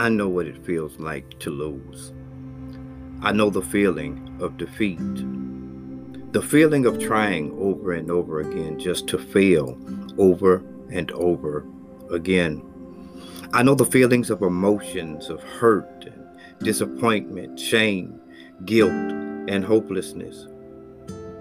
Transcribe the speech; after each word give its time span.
I 0.00 0.08
know 0.08 0.30
what 0.30 0.46
it 0.46 0.64
feels 0.64 0.98
like 0.98 1.38
to 1.40 1.50
lose. 1.50 2.14
I 3.20 3.32
know 3.32 3.50
the 3.50 3.60
feeling 3.60 4.34
of 4.40 4.56
defeat. 4.56 4.98
The 6.32 6.40
feeling 6.40 6.86
of 6.86 6.98
trying 6.98 7.52
over 7.60 7.92
and 7.92 8.10
over 8.10 8.40
again 8.40 8.78
just 8.78 9.08
to 9.08 9.18
fail 9.18 9.78
over 10.16 10.64
and 10.90 11.10
over 11.10 11.66
again. 12.10 12.62
I 13.52 13.62
know 13.62 13.74
the 13.74 13.84
feelings 13.84 14.30
of 14.30 14.40
emotions 14.40 15.28
of 15.28 15.42
hurt 15.42 16.08
disappointment, 16.60 17.60
shame, 17.60 18.18
guilt, 18.64 18.90
and 18.90 19.62
hopelessness. 19.62 20.46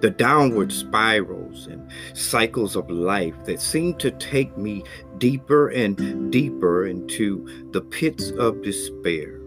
The 0.01 0.09
downward 0.09 0.71
spirals 0.71 1.67
and 1.67 1.89
cycles 2.13 2.75
of 2.75 2.89
life 2.89 3.35
that 3.45 3.59
seem 3.59 3.95
to 3.95 4.11
take 4.11 4.57
me 4.57 4.83
deeper 5.17 5.69
and 5.69 6.31
deeper 6.31 6.87
into 6.87 7.45
the 7.71 7.81
pits 7.81 8.31
of 8.31 8.61
despair. 8.61 9.39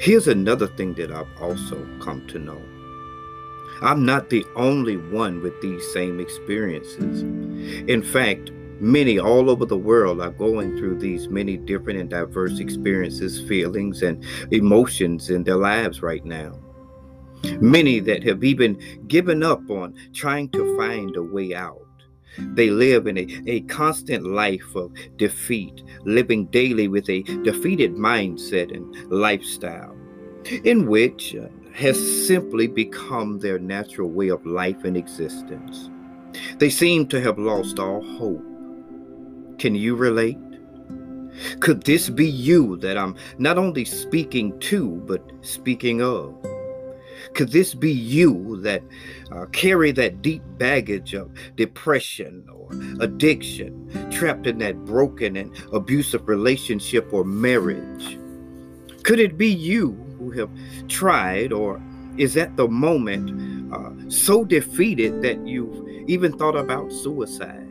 Here's 0.00 0.28
another 0.28 0.66
thing 0.66 0.94
that 0.94 1.12
I've 1.12 1.28
also 1.40 1.86
come 2.00 2.26
to 2.28 2.38
know. 2.38 2.60
I'm 3.82 4.04
not 4.06 4.30
the 4.30 4.44
only 4.54 4.96
one 4.96 5.42
with 5.42 5.60
these 5.60 5.84
same 5.92 6.20
experiences. 6.20 7.22
In 7.88 8.02
fact, 8.02 8.52
many 8.80 9.18
all 9.18 9.50
over 9.50 9.66
the 9.66 9.76
world 9.76 10.20
are 10.20 10.30
going 10.30 10.76
through 10.76 10.98
these 10.98 11.28
many 11.28 11.56
different 11.56 11.98
and 11.98 12.08
diverse 12.08 12.60
experiences, 12.60 13.40
feelings, 13.48 14.02
and 14.02 14.24
emotions 14.52 15.30
in 15.30 15.44
their 15.44 15.56
lives 15.56 16.00
right 16.00 16.24
now. 16.24 16.61
Many 17.60 18.00
that 18.00 18.22
have 18.22 18.44
even 18.44 18.78
given 19.08 19.42
up 19.42 19.68
on 19.70 19.94
trying 20.12 20.48
to 20.50 20.76
find 20.76 21.16
a 21.16 21.22
way 21.22 21.54
out. 21.54 21.78
They 22.38 22.70
live 22.70 23.06
in 23.06 23.18
a, 23.18 23.26
a 23.46 23.60
constant 23.62 24.24
life 24.24 24.74
of 24.74 24.92
defeat, 25.16 25.82
living 26.04 26.46
daily 26.46 26.88
with 26.88 27.08
a 27.10 27.22
defeated 27.42 27.94
mindset 27.94 28.74
and 28.74 29.12
lifestyle, 29.12 29.94
in 30.64 30.86
which 30.86 31.34
uh, 31.34 31.48
has 31.74 32.26
simply 32.26 32.66
become 32.66 33.38
their 33.38 33.58
natural 33.58 34.10
way 34.10 34.28
of 34.28 34.44
life 34.46 34.84
and 34.84 34.96
existence. 34.96 35.90
They 36.58 36.70
seem 36.70 37.06
to 37.08 37.20
have 37.20 37.38
lost 37.38 37.78
all 37.78 38.02
hope. 38.16 38.44
Can 39.58 39.74
you 39.74 39.94
relate? 39.94 40.38
Could 41.60 41.82
this 41.82 42.08
be 42.08 42.26
you 42.26 42.76
that 42.78 42.96
I'm 42.96 43.14
not 43.38 43.58
only 43.58 43.84
speaking 43.84 44.58
to, 44.60 45.02
but 45.06 45.22
speaking 45.42 46.02
of? 46.02 46.34
Could 47.34 47.50
this 47.50 47.74
be 47.74 47.90
you 47.90 48.60
that 48.62 48.82
uh, 49.30 49.46
carry 49.46 49.90
that 49.92 50.20
deep 50.22 50.42
baggage 50.58 51.14
of 51.14 51.30
depression 51.56 52.46
or 52.52 52.70
addiction, 53.00 54.10
trapped 54.10 54.46
in 54.46 54.58
that 54.58 54.84
broken 54.84 55.36
and 55.36 55.54
abusive 55.72 56.28
relationship 56.28 57.12
or 57.12 57.24
marriage? 57.24 58.18
Could 59.02 59.18
it 59.18 59.36
be 59.36 59.48
you 59.48 59.92
who 60.18 60.30
have 60.32 60.50
tried 60.88 61.52
or 61.52 61.82
is 62.16 62.36
at 62.36 62.56
the 62.56 62.68
moment 62.68 63.72
uh, 63.72 63.90
so 64.10 64.44
defeated 64.44 65.22
that 65.22 65.46
you've 65.46 65.88
even 66.08 66.36
thought 66.36 66.56
about 66.56 66.92
suicide? 66.92 67.68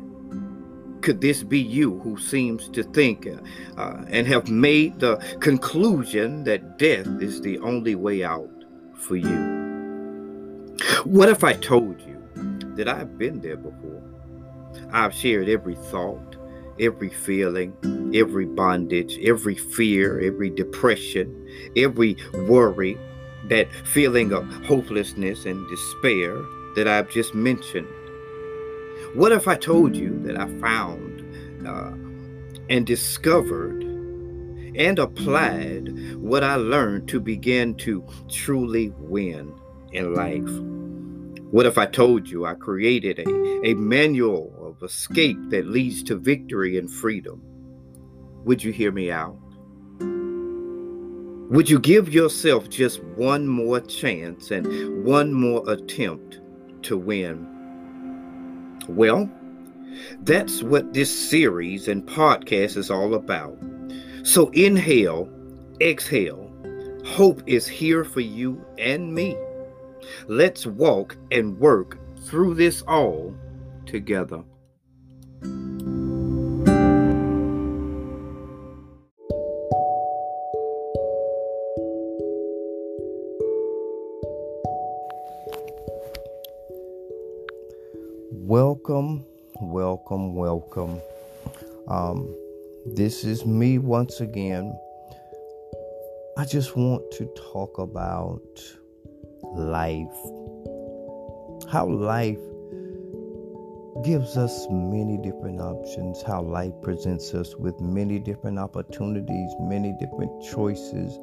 Could 1.02 1.22
this 1.22 1.44
be 1.44 1.60
you 1.60 2.00
who 2.00 2.20
seems 2.20 2.70
to 2.70 2.84
think 2.84 3.28
uh, 3.28 3.38
uh, 3.80 4.06
and 4.08 4.28
have 4.28 4.50
made 4.50 5.00
the 5.00 5.18
conclusion 5.40 6.44
that 6.44 6.78
death 6.78 7.08
is 7.22 7.42
the 7.42 7.58
only 7.60 7.96
way 7.96 8.24
out 8.24 8.50
for 8.96 9.16
you? 9.16 9.51
What 11.06 11.30
if 11.30 11.44
I 11.44 11.54
told 11.54 12.00
you 12.02 12.22
that 12.76 12.88
I've 12.88 13.18
been 13.18 13.42
there 13.42 13.58
before? 13.58 14.04
I've 14.92 15.16
shared 15.16 15.50
every 15.50 15.74
thought, 15.74 16.36
every 16.80 17.10
feeling, 17.10 17.74
every 18.14 18.46
bondage, 18.46 19.18
every 19.24 19.56
fear, 19.56 20.20
every 20.20 20.52
depression, 20.52 21.50
every 21.76 22.18
worry, 22.34 23.00
that 23.46 23.74
feeling 23.84 24.32
of 24.32 24.46
hopelessness 24.66 25.46
and 25.46 25.68
despair 25.70 26.40
that 26.76 26.88
I've 26.88 27.10
just 27.10 27.34
mentioned. 27.34 27.88
What 29.16 29.32
if 29.32 29.48
I 29.48 29.56
told 29.56 29.96
you 29.96 30.20
that 30.20 30.40
I 30.40 30.48
found 30.60 31.68
uh, 31.68 31.94
and 32.70 32.86
discovered 32.86 33.82
and 34.76 35.00
applied 35.00 36.16
what 36.18 36.44
I 36.44 36.58
learned 36.58 37.08
to 37.10 37.20
begin 37.20 37.74
to 37.78 38.06
truly 38.30 38.94
win 39.00 39.52
in 39.92 40.14
life? 40.14 40.71
What 41.52 41.66
if 41.66 41.78
I 41.78 41.86
told 41.86 42.30
you 42.30 42.46
I 42.46 42.54
created 42.54 43.20
a, 43.20 43.68
a 43.68 43.74
manual 43.74 44.54
of 44.62 44.82
escape 44.84 45.38
that 45.50 45.68
leads 45.68 46.02
to 46.04 46.16
victory 46.16 46.78
and 46.78 46.90
freedom? 46.90 47.42
Would 48.46 48.64
you 48.64 48.72
hear 48.72 48.94
me 48.94 49.12
out? 49.12 49.38
Would 51.50 51.70
you 51.70 51.78
give 51.78 52.14
yourself 52.14 52.70
just 52.70 53.04
one 53.04 53.50
more 53.50 53.82
chance 53.82 54.52
and 54.52 55.04
one 55.04 55.34
more 55.34 55.70
attempt 55.70 56.40
to 56.84 56.98
win? 56.98 57.46
Well, 58.88 59.30
that's 60.22 60.64
what 60.64 60.94
this 60.94 61.30
series 61.30 61.90
and 61.90 62.08
podcast 62.08 62.78
is 62.78 62.90
all 62.90 63.14
about. 63.14 63.58
So 64.24 64.48
inhale, 64.52 65.30
exhale. 65.82 66.50
Hope 67.06 67.44
is 67.46 67.68
here 67.68 68.06
for 68.06 68.22
you 68.22 68.66
and 68.78 69.14
me. 69.14 69.36
Let's 70.28 70.66
walk 70.66 71.18
and 71.32 71.58
work 71.60 71.98
through 72.22 72.56
this 72.56 72.82
all 72.84 73.36
together. 73.86 74.44
Welcome, 88.32 89.26
welcome, 89.62 90.36
welcome. 90.36 91.02
Um, 91.88 92.36
this 92.86 93.24
is 93.24 93.46
me 93.46 93.78
once 93.78 94.20
again. 94.20 94.78
I 96.38 96.46
just 96.46 96.76
want 96.76 97.10
to 97.12 97.26
talk 97.54 97.78
about 97.78 98.42
life. 99.56 100.08
How 101.72 101.86
life 101.86 102.40
gives 104.04 104.38
us 104.38 104.68
many 104.70 105.18
different 105.18 105.62
options, 105.62 106.22
how 106.24 106.42
life 106.42 106.74
presents 106.82 107.34
us 107.34 107.56
with 107.56 107.80
many 107.80 108.20
different 108.20 108.58
opportunities, 108.58 109.52
many 109.60 109.94
different 110.00 110.32
choices, 110.44 111.20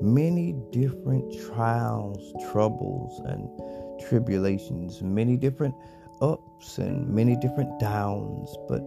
many 0.00 0.54
different 0.70 1.34
trials, 1.46 2.32
troubles, 2.52 3.20
and 3.26 3.48
tribulations, 4.08 5.02
many 5.02 5.36
different 5.36 5.74
ups 6.20 6.78
and 6.78 7.08
many 7.08 7.36
different 7.36 7.80
downs, 7.80 8.54
but 8.68 8.82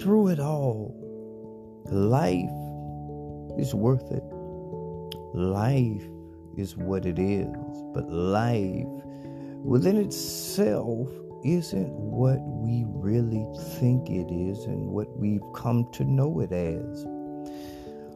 through 0.00 0.28
it 0.28 0.40
all, 0.40 0.94
life 1.90 2.50
is 3.58 3.74
worth 3.74 4.10
it. 4.10 4.24
Life 5.34 6.04
is 6.58 6.76
what 6.76 7.06
it 7.06 7.18
is, 7.18 7.48
but 7.94 8.10
life 8.10 8.86
within 9.62 9.96
itself 9.96 11.08
isn't 11.44 11.90
what 11.90 12.40
we 12.40 12.84
really 12.88 13.46
think 13.78 14.10
it 14.10 14.30
is 14.32 14.64
and 14.64 14.88
what 14.88 15.08
we've 15.18 15.42
come 15.54 15.88
to 15.92 16.04
know 16.04 16.40
it 16.40 16.52
as. 16.52 17.06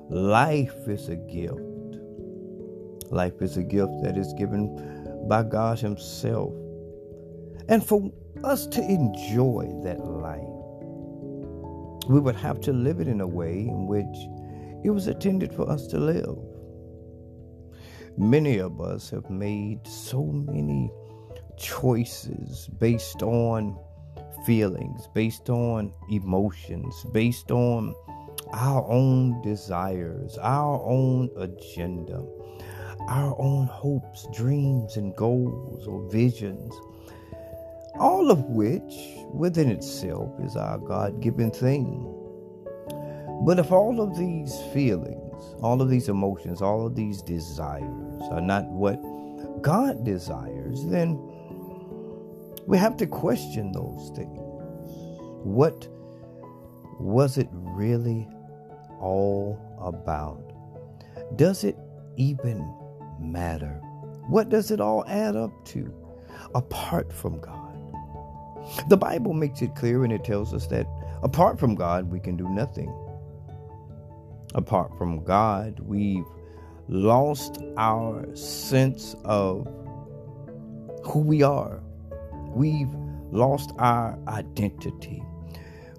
Life 0.09 0.89
is 0.89 1.09
a 1.09 1.17
gift. 1.17 1.61
Life 3.11 3.41
is 3.41 3.57
a 3.57 3.63
gift 3.63 3.93
that 4.03 4.17
is 4.17 4.33
given 4.35 5.27
by 5.29 5.43
God 5.43 5.79
Himself. 5.79 6.53
And 7.69 7.85
for 7.85 8.11
us 8.43 8.67
to 8.69 8.83
enjoy 8.83 9.69
that 9.85 10.05
life, 10.05 10.41
we 12.09 12.19
would 12.19 12.35
have 12.37 12.61
to 12.63 12.73
live 12.73 13.01
it 13.01 13.07
in 13.07 13.21
a 13.21 13.27
way 13.27 13.61
in 13.61 13.87
which 13.87 14.29
it 14.85 14.91
was 14.91 15.07
intended 15.07 15.55
for 15.55 15.71
us 15.71 15.87
to 15.89 15.99
live. 15.99 16.37
Many 18.17 18.59
of 18.59 18.81
us 18.81 19.11
have 19.11 19.29
made 19.31 19.87
so 19.87 20.25
many 20.25 20.91
choices 21.57 22.69
based 22.79 23.23
on 23.23 23.79
feelings, 24.45 25.09
based 25.15 25.49
on 25.49 25.93
emotions, 26.11 26.95
based 27.13 27.51
on 27.51 27.95
our 28.53 28.87
own 28.91 29.41
desires, 29.43 30.37
our 30.39 30.83
own 30.85 31.31
agenda, 31.39 32.25
our 33.09 33.35
own 33.41 33.67
hopes, 33.67 34.27
dreams, 34.33 34.97
and 34.97 35.15
goals 35.17 35.87
or 35.87 36.09
visions 36.11 36.75
all 37.99 38.31
of 38.31 38.41
which 38.47 38.95
within 39.33 39.71
itself 39.71 40.31
is 40.43 40.57
our 40.57 40.79
God 40.79 41.21
given 41.21 41.51
thing. 41.51 42.09
But 43.45 43.59
if 43.59 43.73
all 43.73 44.01
of 44.01 44.17
these 44.17 44.57
feelings, 44.73 45.32
all 45.63 45.81
of 45.81 45.89
these 45.89 46.09
emotions, 46.09 46.63
all 46.63 46.87
of 46.87 46.95
these 46.95 47.23
desires 47.23 48.23
are 48.31 48.41
not 48.41 48.65
what 48.67 49.01
God 49.63 50.05
desires, 50.05 50.85
then 50.87 51.19
we 52.67 52.79
have 52.79 52.97
to 52.99 53.07
question 53.07 53.73
those 53.73 54.13
things. 54.17 54.39
What 55.45 55.89
was 57.01 57.39
it 57.39 57.49
really 57.53 58.29
all 59.01 59.59
about? 59.81 60.53
Does 61.37 61.65
it 61.65 61.77
even 62.17 62.59
matter? 63.21 63.81
What 64.29 64.49
does 64.49 64.71
it 64.71 64.81
all 64.81 65.05
add 65.07 65.37
up 65.37 65.53
to 65.67 65.93
apart 66.55 67.13
from 67.13 67.41
God? 67.41 67.59
The 68.89 68.97
Bible 68.97 69.33
makes 69.33 69.63
it 69.63 69.75
clear 69.75 70.05
and 70.05 70.13
it 70.13 70.25
tells 70.25 70.55
us 70.55 70.67
that 70.69 70.87
apart 71.23 71.59
from 71.59 71.75
God, 71.75 72.11
we 72.11 72.21
can 72.21 72.37
do 72.37 72.49
nothing. 72.49 72.89
Apart 74.55 74.97
from 74.99 75.25
God, 75.25 75.81
we've 75.81 76.25
lost 76.89 77.59
our 77.77 78.35
sense 78.37 79.17
of 79.25 79.67
who 81.05 81.21
we 81.21 81.43
are. 81.43 81.83
We've 82.55 82.93
lost 83.31 83.73
our 83.79 84.19
identity. 84.29 85.23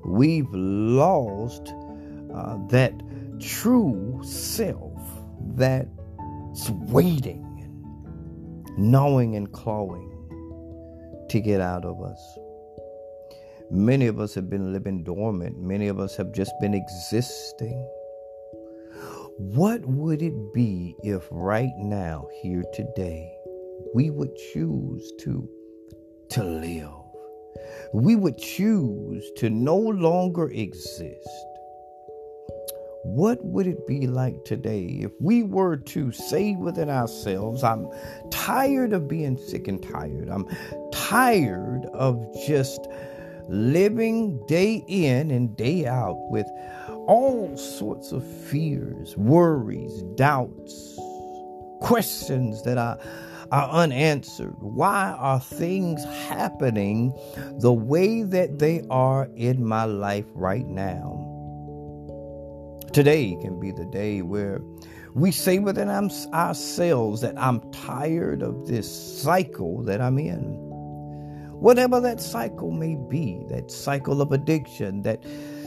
We've 0.05 0.53
lost 0.53 1.73
uh, 2.33 2.57
that 2.67 2.93
true 3.39 4.21
self 4.23 5.01
that's 5.55 6.69
waiting 6.69 7.43
gnawing 8.77 9.35
and 9.35 9.51
clawing 9.51 10.09
to 11.29 11.39
get 11.39 11.61
out 11.61 11.85
of 11.85 12.01
us. 12.01 12.37
Many 13.69 14.07
of 14.07 14.19
us 14.19 14.35
have 14.35 14.49
been 14.49 14.73
living 14.73 15.03
dormant. 15.03 15.59
Many 15.59 15.87
of 15.87 15.99
us 15.99 16.15
have 16.17 16.31
just 16.31 16.51
been 16.59 16.73
existing. 16.73 17.87
What 19.37 19.85
would 19.85 20.21
it 20.21 20.53
be 20.53 20.95
if 21.03 21.27
right 21.31 21.73
now, 21.77 22.27
here 22.41 22.63
today, 22.73 23.31
we 23.93 24.09
would 24.09 24.35
choose 24.53 25.11
to, 25.21 25.49
to 26.29 26.43
live? 26.43 26.89
We 27.93 28.15
would 28.15 28.37
choose 28.37 29.23
to 29.37 29.49
no 29.49 29.75
longer 29.77 30.49
exist 30.49 31.29
what 33.03 33.43
would 33.43 33.67
it 33.67 33.85
be 33.85 34.07
like 34.07 34.45
today 34.45 34.85
if 35.01 35.11
we 35.19 35.43
were 35.43 35.75
to 35.75 36.11
say 36.11 36.55
within 36.55 36.89
ourselves, 36.89 37.61
I'm 37.61 37.89
tired 38.31 38.93
of 38.93 39.09
being 39.09 39.37
sick 39.37 39.67
and 39.67 39.83
tired. 39.83 40.29
I'm 40.29 40.47
tired 40.91 41.85
of 41.93 42.25
just 42.47 42.87
living 43.49 44.41
day 44.47 44.85
in 44.87 45.31
and 45.31 45.55
day 45.57 45.85
out 45.85 46.17
with 46.29 46.47
all 47.07 47.55
sorts 47.57 48.11
of 48.11 48.25
fears, 48.47 49.15
worries, 49.17 50.03
doubts, 50.15 50.99
questions 51.81 52.63
that 52.63 52.77
are, 52.77 52.97
are 53.51 53.69
unanswered. 53.69 54.55
Why 54.59 55.11
are 55.17 55.39
things 55.39 56.03
happening 56.27 57.13
the 57.59 57.73
way 57.73 58.23
that 58.23 58.59
they 58.59 58.83
are 58.89 59.29
in 59.35 59.65
my 59.65 59.85
life 59.85 60.25
right 60.33 60.65
now? 60.65 61.29
Today 62.93 63.37
can 63.41 63.59
be 63.59 63.71
the 63.71 63.85
day 63.85 64.21
where 64.21 64.61
we 65.13 65.31
say 65.31 65.59
within 65.59 65.89
ourselves 65.89 67.21
that 67.21 67.37
I'm 67.37 67.59
tired 67.71 68.41
of 68.41 68.67
this 68.67 69.21
cycle 69.21 69.83
that 69.83 70.01
I'm 70.01 70.17
in. 70.17 70.71
Whatever 71.59 71.99
that 72.01 72.19
cycle 72.19 72.71
may 72.71 72.95
be, 73.09 73.43
that 73.49 73.71
cycle 73.71 74.21
of 74.21 74.31
addiction, 74.31 75.03
that 75.03 75.23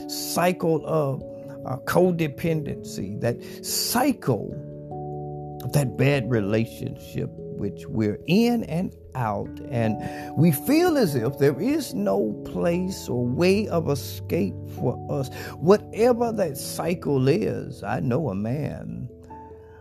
cycle 0.07 0.85
of 0.85 1.21
uh, 1.65 1.77
codependency, 1.85 3.19
that 3.21 3.41
cycle 3.65 4.53
of 5.63 5.73
that 5.73 5.97
bad 5.97 6.29
relationship 6.29 7.29
which 7.57 7.85
we're 7.87 8.19
in 8.27 8.63
and 8.65 8.95
out, 9.15 9.49
and 9.69 9.97
we 10.37 10.51
feel 10.51 10.97
as 10.97 11.15
if 11.15 11.39
there 11.39 11.59
is 11.59 11.93
no 11.93 12.31
place 12.45 13.09
or 13.09 13.25
way 13.25 13.67
of 13.69 13.89
escape 13.89 14.53
for 14.75 14.95
us. 15.09 15.29
Whatever 15.59 16.31
that 16.31 16.55
cycle 16.55 17.27
is, 17.27 17.83
I 17.83 17.99
know 17.99 18.29
a 18.29 18.35
man, 18.35 19.09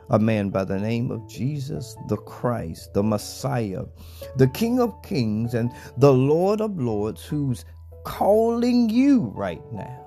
a 0.09 0.19
man 0.19 0.49
by 0.49 0.65
the 0.65 0.79
name 0.79 1.11
of 1.11 1.29
Jesus 1.29 1.97
the 2.09 2.17
Christ, 2.17 2.95
the 2.95 3.03
Messiah, 3.03 3.85
the 4.37 4.49
King 4.49 4.81
of 4.81 4.95
Kings, 5.03 5.53
and 5.53 5.71
the 5.99 6.15
Lord 6.15 6.61
of 6.61 6.81
Lords, 6.81 7.25
who's 7.25 7.65
calling 8.05 8.89
you 8.89 9.33
right 9.35 9.63
now. 9.73 10.06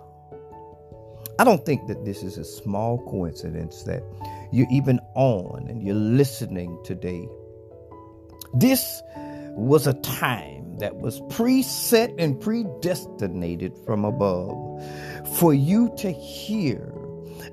I 1.40 1.46
don't 1.46 1.66
think 1.66 1.88
that 1.88 2.04
this 2.04 2.22
is 2.22 2.38
a 2.38 2.44
small 2.44 2.98
coincidence 3.10 3.84
that 3.84 4.04
you're 4.52 4.68
even 4.70 5.00
on 5.16 5.68
and 5.70 5.82
you're 5.82 5.96
listening 5.96 6.78
today. 6.84 7.30
This 8.54 9.02
was 9.56 9.88
a 9.88 9.94
time 9.94 10.80
that 10.80 10.98
was 10.98 11.22
preset 11.22 12.14
and 12.22 12.42
predestinated 12.42 13.72
from 13.86 14.04
above 14.04 14.84
for 15.38 15.54
you 15.54 15.94
to 16.00 16.12
hear 16.12 16.94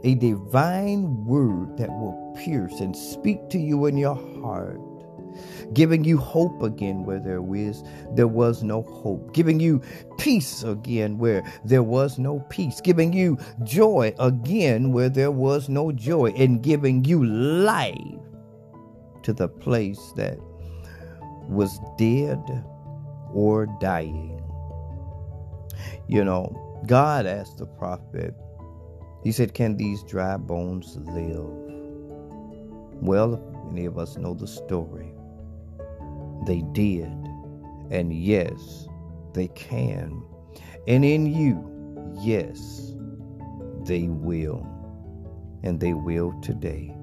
a 0.03 0.17
divine 0.17 1.25
word 1.25 1.79
that 1.79 1.91
will 1.91 2.35
pierce 2.37 2.81
and 2.81 2.97
speak 2.97 3.49
to 3.51 3.59
you 3.61 3.87
in 3.87 3.97
your 3.97 4.17
heart 4.43 4.81
giving 5.73 6.05
you 6.05 6.17
hope 6.17 6.63
again 6.63 7.05
where 7.05 7.19
there 7.19 7.43
was 7.43 7.83
there 8.15 8.29
was 8.29 8.63
no 8.63 8.83
hope 8.83 9.33
giving 9.35 9.61
you 9.61 9.81
peace 10.19 10.63
again 10.63 11.19
where 11.19 11.43
there 11.65 11.83
was 11.83 12.19
no 12.19 12.41
peace 12.51 12.81
giving 12.81 13.13
you 13.13 13.39
joy 13.65 14.15
again 14.19 14.93
where 14.93 15.09
there 15.09 15.31
was 15.31 15.69
no 15.69 15.93
joy 15.93 16.31
and 16.37 16.63
giving 16.63 17.05
you 17.05 17.25
life 17.25 17.97
to 19.23 19.33
the 19.33 19.49
place 19.49 20.13
that 20.17 20.39
was 21.49 21.81
dead 21.99 22.65
or 23.33 23.67
dying. 23.81 24.41
You 26.09 26.25
know, 26.25 26.81
God 26.87 27.27
asked 27.27 27.59
the 27.59 27.67
prophet, 27.67 28.35
He 29.25 29.33
said, 29.33 29.53
Can 29.55 29.77
these 29.77 30.03
dry 30.05 30.37
bones 30.37 30.97
live? 30.97 31.45
Well, 33.03 33.39
many 33.67 33.87
of 33.87 33.99
us 33.99 34.17
know 34.17 34.35
the 34.35 34.47
story. 34.47 35.13
They 36.45 36.63
did. 36.73 37.13
And 37.91 38.13
yes, 38.13 38.89
they 39.33 39.49
can. 39.49 40.23
And 40.89 41.05
in 41.05 41.27
you, 41.27 42.13
yes, 42.21 42.93
they 43.85 44.09
will. 44.09 44.67
And 45.63 45.81
they 45.81 45.95
will 45.95 46.33
today. 46.43 46.95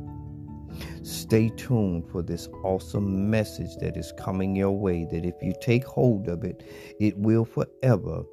Stay 1.03 1.49
tuned 1.49 2.09
for 2.09 2.21
this 2.21 2.47
awesome 2.63 3.29
message 3.29 3.75
that 3.77 3.97
is 3.97 4.13
coming 4.17 4.55
your 4.55 4.71
way. 4.71 5.05
That 5.11 5.25
if 5.25 5.35
you 5.41 5.53
take 5.61 5.85
hold 5.85 6.27
of 6.27 6.43
it, 6.43 6.63
it 6.99 7.17
will 7.17 7.45
forever 7.45 8.23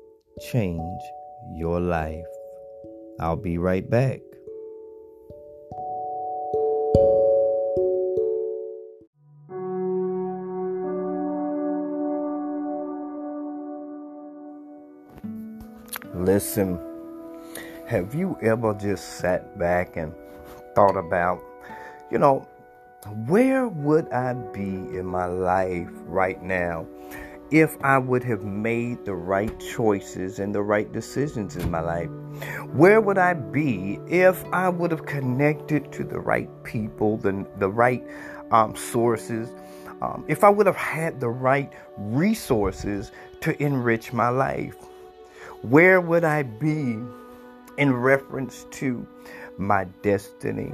change 0.51 1.03
your 1.55 1.81
life. 1.81 2.25
I'll 3.19 3.37
be 3.37 3.59
right 3.59 3.89
back. 3.89 4.21
Listen, 16.41 16.81
have 17.87 18.15
you 18.15 18.39
ever 18.41 18.73
just 18.73 19.19
sat 19.19 19.59
back 19.59 19.99
and 19.99 20.15
thought 20.75 20.97
about 20.97 21.39
you 22.11 22.17
know, 22.17 22.49
where 23.27 23.69
would 23.69 24.11
I 24.11 24.33
be 24.33 24.73
in 24.97 25.05
my 25.05 25.27
life 25.27 25.91
right 26.07 26.43
now 26.43 26.87
if 27.51 27.77
I 27.83 27.99
would 27.99 28.25
have 28.25 28.43
made 28.43 29.05
the 29.05 29.15
right 29.15 29.53
choices 29.77 30.39
and 30.39 30.55
the 30.55 30.63
right 30.63 30.91
decisions 30.91 31.57
in 31.57 31.71
my 31.71 31.81
life? 31.81 32.09
Where 32.73 33.03
would 33.03 33.19
I 33.19 33.35
be 33.35 34.01
if 34.09 34.43
I 34.47 34.71
would 34.71 34.93
have 34.93 35.05
connected 35.05 35.93
to 35.93 36.05
the 36.05 36.21
right 36.21 36.49
people, 36.65 37.19
the, 37.19 37.47
the 37.59 37.69
right 37.69 38.03
um, 38.51 38.75
sources, 38.77 39.51
um, 40.01 40.25
if 40.27 40.43
I 40.43 40.49
would 40.49 40.65
have 40.65 40.75
had 40.75 41.21
the 41.21 41.29
right 41.29 41.71
resources 41.99 43.13
to 43.43 43.63
enrich 43.63 44.15
my 44.15 44.31
life? 44.31 44.75
Where 45.63 46.01
would 46.01 46.25
I 46.25 46.43
be 46.43 46.99
in 47.77 47.93
reference 47.93 48.67
to 48.71 49.07
my 49.59 49.85
destiny, 50.01 50.73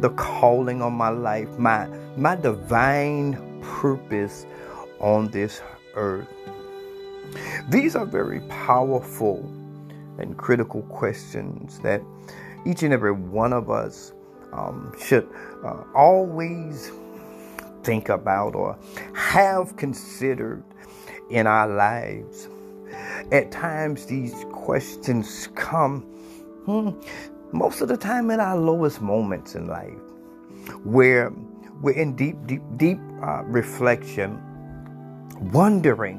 the 0.00 0.10
calling 0.16 0.82
on 0.82 0.94
my 0.94 1.10
life, 1.10 1.48
my, 1.58 1.86
my 2.16 2.34
divine 2.34 3.62
purpose 3.62 4.46
on 4.98 5.28
this 5.28 5.62
earth? 5.94 6.26
These 7.68 7.94
are 7.94 8.04
very 8.04 8.40
powerful 8.48 9.38
and 10.18 10.36
critical 10.36 10.82
questions 10.82 11.78
that 11.80 12.02
each 12.66 12.82
and 12.82 12.92
every 12.92 13.12
one 13.12 13.52
of 13.52 13.70
us 13.70 14.12
um, 14.52 14.92
should 15.00 15.28
uh, 15.64 15.84
always 15.94 16.90
think 17.84 18.08
about 18.08 18.56
or 18.56 18.76
have 19.14 19.76
considered 19.76 20.64
in 21.30 21.46
our 21.46 21.68
lives. 21.68 22.48
At 23.32 23.50
times, 23.50 24.06
these 24.06 24.44
questions 24.52 25.48
come 25.54 26.02
hmm, 26.66 26.90
most 27.52 27.80
of 27.80 27.88
the 27.88 27.96
time 27.96 28.30
in 28.30 28.40
our 28.40 28.56
lowest 28.56 29.00
moments 29.00 29.54
in 29.54 29.66
life, 29.66 29.92
where 30.84 31.32
we're 31.80 31.94
in 31.94 32.16
deep, 32.16 32.36
deep, 32.46 32.62
deep 32.76 32.98
uh, 33.22 33.42
reflection, 33.44 34.40
wondering 35.52 36.18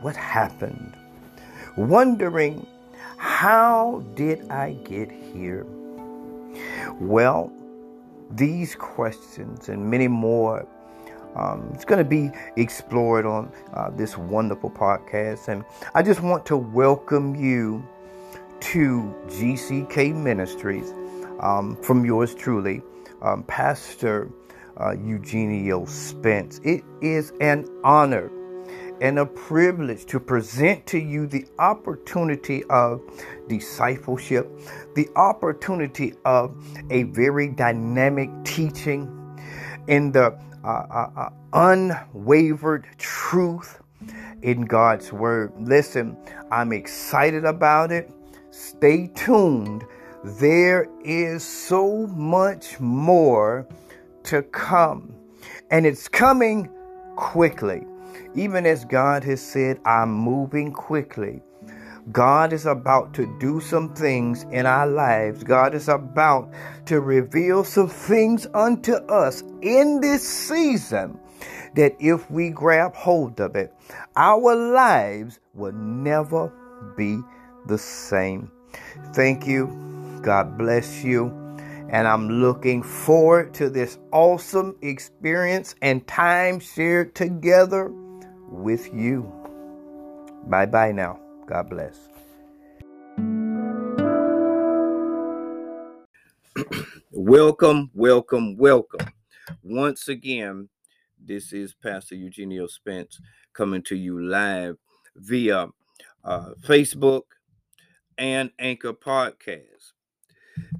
what 0.00 0.16
happened, 0.16 0.96
wondering 1.76 2.66
how 3.16 4.04
did 4.14 4.50
I 4.50 4.74
get 4.84 5.10
here? 5.10 5.66
Well, 7.00 7.52
these 8.30 8.74
questions 8.74 9.68
and 9.68 9.90
many 9.90 10.08
more 10.08 10.66
um, 11.36 11.70
it's 11.74 11.84
going 11.84 11.98
to 11.98 12.04
be 12.04 12.30
explored 12.56 13.26
on 13.26 13.52
uh, 13.74 13.90
this 13.90 14.16
wonderful 14.16 14.70
podcast. 14.70 15.48
And 15.48 15.64
I 15.94 16.02
just 16.02 16.20
want 16.20 16.46
to 16.46 16.56
welcome 16.56 17.34
you 17.34 17.86
to 18.60 19.14
GCK 19.26 20.14
Ministries 20.14 20.92
um, 21.40 21.76
from 21.82 22.04
yours 22.04 22.34
truly, 22.34 22.82
um, 23.22 23.42
Pastor 23.44 24.30
uh, 24.80 24.92
Eugenio 24.92 25.84
Spence. 25.84 26.60
It 26.64 26.84
is 27.00 27.32
an 27.40 27.68
honor 27.84 28.30
and 29.00 29.18
a 29.18 29.26
privilege 29.26 30.06
to 30.06 30.20
present 30.20 30.86
to 30.86 30.98
you 30.98 31.26
the 31.26 31.44
opportunity 31.58 32.62
of 32.64 33.02
discipleship, 33.48 34.48
the 34.94 35.08
opportunity 35.16 36.14
of 36.24 36.56
a 36.90 37.02
very 37.04 37.48
dynamic 37.48 38.30
teaching 38.44 39.10
in 39.88 40.12
the 40.12 40.38
uh, 40.64 41.30
unwavered 41.52 42.86
truth 42.98 43.80
in 44.42 44.62
God's 44.62 45.12
Word. 45.12 45.52
Listen, 45.58 46.16
I'm 46.50 46.72
excited 46.72 47.44
about 47.44 47.92
it. 47.92 48.10
Stay 48.50 49.08
tuned. 49.08 49.84
There 50.24 50.88
is 51.04 51.44
so 51.44 52.06
much 52.08 52.80
more 52.80 53.66
to 54.24 54.42
come, 54.42 55.14
and 55.70 55.86
it's 55.86 56.08
coming 56.08 56.70
quickly. 57.16 57.84
Even 58.34 58.66
as 58.66 58.84
God 58.84 59.22
has 59.24 59.40
said, 59.42 59.80
I'm 59.84 60.12
moving 60.12 60.72
quickly. 60.72 61.42
God 62.12 62.52
is 62.52 62.66
about 62.66 63.14
to 63.14 63.26
do 63.38 63.60
some 63.60 63.94
things 63.94 64.44
in 64.50 64.66
our 64.66 64.86
lives. 64.86 65.42
God 65.42 65.74
is 65.74 65.88
about 65.88 66.52
to 66.86 67.00
reveal 67.00 67.64
some 67.64 67.88
things 67.88 68.46
unto 68.52 68.94
us 68.94 69.42
in 69.62 70.00
this 70.00 70.26
season 70.26 71.18
that 71.74 71.96
if 71.98 72.30
we 72.30 72.50
grab 72.50 72.94
hold 72.94 73.40
of 73.40 73.56
it, 73.56 73.72
our 74.16 74.54
lives 74.54 75.40
will 75.54 75.72
never 75.72 76.52
be 76.96 77.20
the 77.66 77.78
same. 77.78 78.50
Thank 79.14 79.46
you. 79.46 79.66
God 80.22 80.58
bless 80.58 81.02
you. 81.02 81.28
And 81.88 82.08
I'm 82.08 82.28
looking 82.28 82.82
forward 82.82 83.54
to 83.54 83.70
this 83.70 83.98
awesome 84.10 84.76
experience 84.82 85.74
and 85.80 86.06
time 86.06 86.60
shared 86.60 87.14
together 87.14 87.90
with 88.48 88.92
you. 88.92 89.30
Bye 90.46 90.66
bye 90.66 90.92
now. 90.92 91.23
God 91.46 91.68
bless. 91.68 92.08
welcome, 97.10 97.90
welcome, 97.92 98.56
welcome. 98.56 99.06
Once 99.62 100.08
again, 100.08 100.70
this 101.22 101.52
is 101.52 101.74
Pastor 101.74 102.14
Eugenio 102.14 102.66
Spence 102.66 103.20
coming 103.52 103.82
to 103.82 103.94
you 103.94 104.26
live 104.26 104.78
via 105.16 105.68
uh, 106.24 106.50
Facebook 106.62 107.22
and 108.16 108.50
Anchor 108.58 108.94
Podcast. 108.94 109.92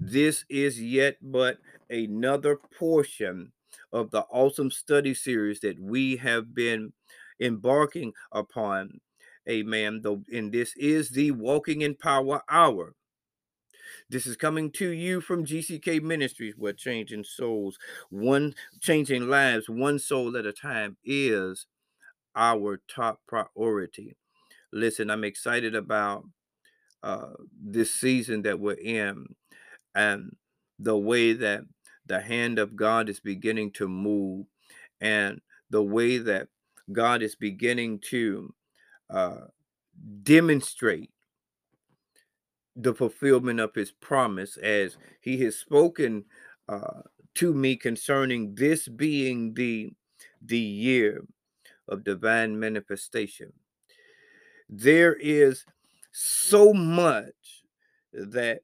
This 0.00 0.46
is 0.48 0.80
yet 0.80 1.18
but 1.20 1.58
another 1.90 2.58
portion 2.78 3.52
of 3.92 4.10
the 4.10 4.22
awesome 4.30 4.70
study 4.70 5.12
series 5.12 5.60
that 5.60 5.78
we 5.78 6.16
have 6.16 6.54
been 6.54 6.92
embarking 7.40 8.12
upon 8.32 9.00
Amen. 9.48 10.00
Though, 10.02 10.22
and 10.32 10.52
this 10.52 10.74
is 10.76 11.10
the 11.10 11.30
Walking 11.32 11.82
in 11.82 11.94
Power 11.94 12.42
Hour. 12.48 12.94
This 14.08 14.26
is 14.26 14.36
coming 14.36 14.70
to 14.72 14.90
you 14.90 15.20
from 15.20 15.46
GCK 15.46 16.02
Ministries, 16.02 16.54
where 16.56 16.72
changing 16.72 17.24
souls, 17.24 17.78
one 18.10 18.54
changing 18.80 19.28
lives, 19.28 19.68
one 19.68 19.98
soul 19.98 20.36
at 20.36 20.46
a 20.46 20.52
time 20.52 20.96
is 21.04 21.66
our 22.36 22.80
top 22.88 23.20
priority. 23.26 24.16
Listen, 24.72 25.10
I'm 25.10 25.24
excited 25.24 25.74
about 25.74 26.24
uh, 27.02 27.32
this 27.62 27.94
season 27.94 28.42
that 28.42 28.58
we're 28.58 28.72
in 28.74 29.26
and 29.94 30.36
the 30.78 30.96
way 30.96 31.32
that 31.32 31.62
the 32.06 32.20
hand 32.20 32.58
of 32.58 32.76
God 32.76 33.08
is 33.08 33.20
beginning 33.20 33.72
to 33.72 33.88
move 33.88 34.46
and 35.00 35.40
the 35.70 35.82
way 35.82 36.18
that 36.18 36.48
God 36.92 37.22
is 37.22 37.36
beginning 37.36 38.00
to 38.10 38.52
uh, 39.10 39.46
demonstrate 40.22 41.10
the 42.76 42.94
fulfillment 42.94 43.60
of 43.60 43.74
his 43.74 43.92
promise 43.92 44.56
as 44.56 44.96
he 45.20 45.38
has 45.42 45.56
spoken 45.56 46.24
uh, 46.68 47.02
to 47.34 47.52
me 47.52 47.76
concerning 47.76 48.54
this 48.54 48.88
being 48.88 49.54
the 49.54 49.92
the 50.42 50.58
year 50.58 51.24
of 51.88 52.04
divine 52.04 52.58
manifestation. 52.58 53.52
There 54.68 55.14
is 55.14 55.64
so 56.12 56.72
much 56.72 57.62
that 58.12 58.60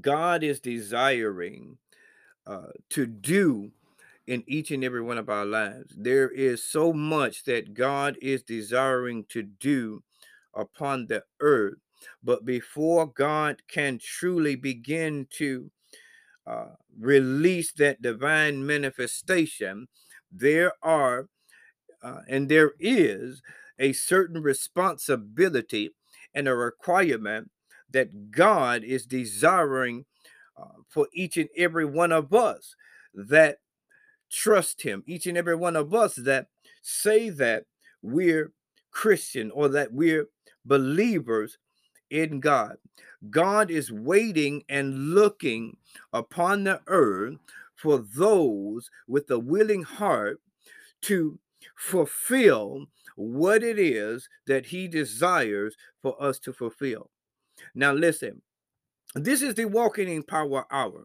god 0.00 0.42
is 0.42 0.60
desiring 0.60 1.78
uh, 2.46 2.68
to 2.90 3.06
do 3.06 3.70
in 4.26 4.42
each 4.46 4.70
and 4.70 4.82
every 4.82 5.02
one 5.02 5.18
of 5.18 5.28
our 5.28 5.44
lives. 5.44 5.94
There 5.96 6.30
is 6.30 6.64
so 6.64 6.92
much 6.92 7.44
that 7.44 7.74
God 7.74 8.16
is 8.22 8.42
desiring 8.42 9.24
to 9.30 9.42
do 9.42 10.02
upon 10.54 11.06
the 11.06 11.24
earth. 11.40 11.78
But 12.22 12.44
before 12.44 13.06
God 13.06 13.62
can 13.68 13.98
truly 14.02 14.56
begin 14.56 15.26
to 15.38 15.70
uh, 16.46 16.74
release 16.98 17.72
that 17.74 18.02
divine 18.02 18.66
manifestation, 18.66 19.88
there 20.30 20.72
are 20.82 21.28
uh, 22.02 22.20
and 22.28 22.50
there 22.50 22.72
is 22.78 23.40
a 23.78 23.92
certain 23.94 24.42
responsibility 24.42 25.90
and 26.34 26.46
a 26.46 26.54
requirement 26.54 27.50
that 27.90 28.30
God 28.30 28.84
is 28.84 29.06
desiring 29.06 30.04
uh, 30.60 30.82
for 30.88 31.08
each 31.14 31.36
and 31.36 31.48
every 31.56 31.84
one 31.84 32.12
of 32.12 32.34
us 32.34 32.74
that 33.14 33.58
trust 34.34 34.82
him. 34.82 35.02
Each 35.06 35.26
and 35.26 35.38
every 35.38 35.56
one 35.56 35.76
of 35.76 35.94
us 35.94 36.16
that 36.16 36.48
say 36.82 37.30
that 37.30 37.64
we're 38.02 38.52
Christian 38.90 39.50
or 39.50 39.68
that 39.68 39.92
we're 39.92 40.26
believers 40.64 41.58
in 42.10 42.40
God. 42.40 42.76
God 43.30 43.70
is 43.70 43.90
waiting 43.90 44.64
and 44.68 45.14
looking 45.14 45.76
upon 46.12 46.64
the 46.64 46.80
earth 46.86 47.36
for 47.74 47.98
those 47.98 48.90
with 49.08 49.30
a 49.30 49.38
willing 49.38 49.82
heart 49.82 50.40
to 51.02 51.38
fulfill 51.76 52.86
what 53.16 53.62
it 53.62 53.78
is 53.78 54.28
that 54.46 54.66
he 54.66 54.88
desires 54.88 55.76
for 56.02 56.20
us 56.22 56.38
to 56.40 56.52
fulfill. 56.52 57.10
Now, 57.74 57.92
listen, 57.92 58.42
this 59.14 59.42
is 59.42 59.54
the 59.54 59.66
Walking 59.66 60.08
in 60.08 60.22
Power 60.22 60.66
Hour, 60.70 61.04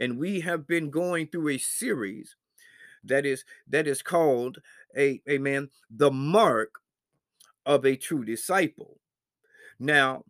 and 0.00 0.18
we 0.18 0.40
have 0.40 0.66
been 0.66 0.90
going 0.90 1.28
through 1.28 1.50
a 1.50 1.58
series 1.58 2.36
that 3.04 3.26
is 3.26 3.44
that 3.68 3.86
is 3.86 4.02
called 4.02 4.58
a, 4.96 5.20
a 5.26 5.38
man 5.38 5.68
the 5.90 6.10
mark 6.10 6.80
of 7.66 7.84
a 7.84 7.96
true 7.96 8.24
disciple. 8.24 8.98
Now 9.78 10.24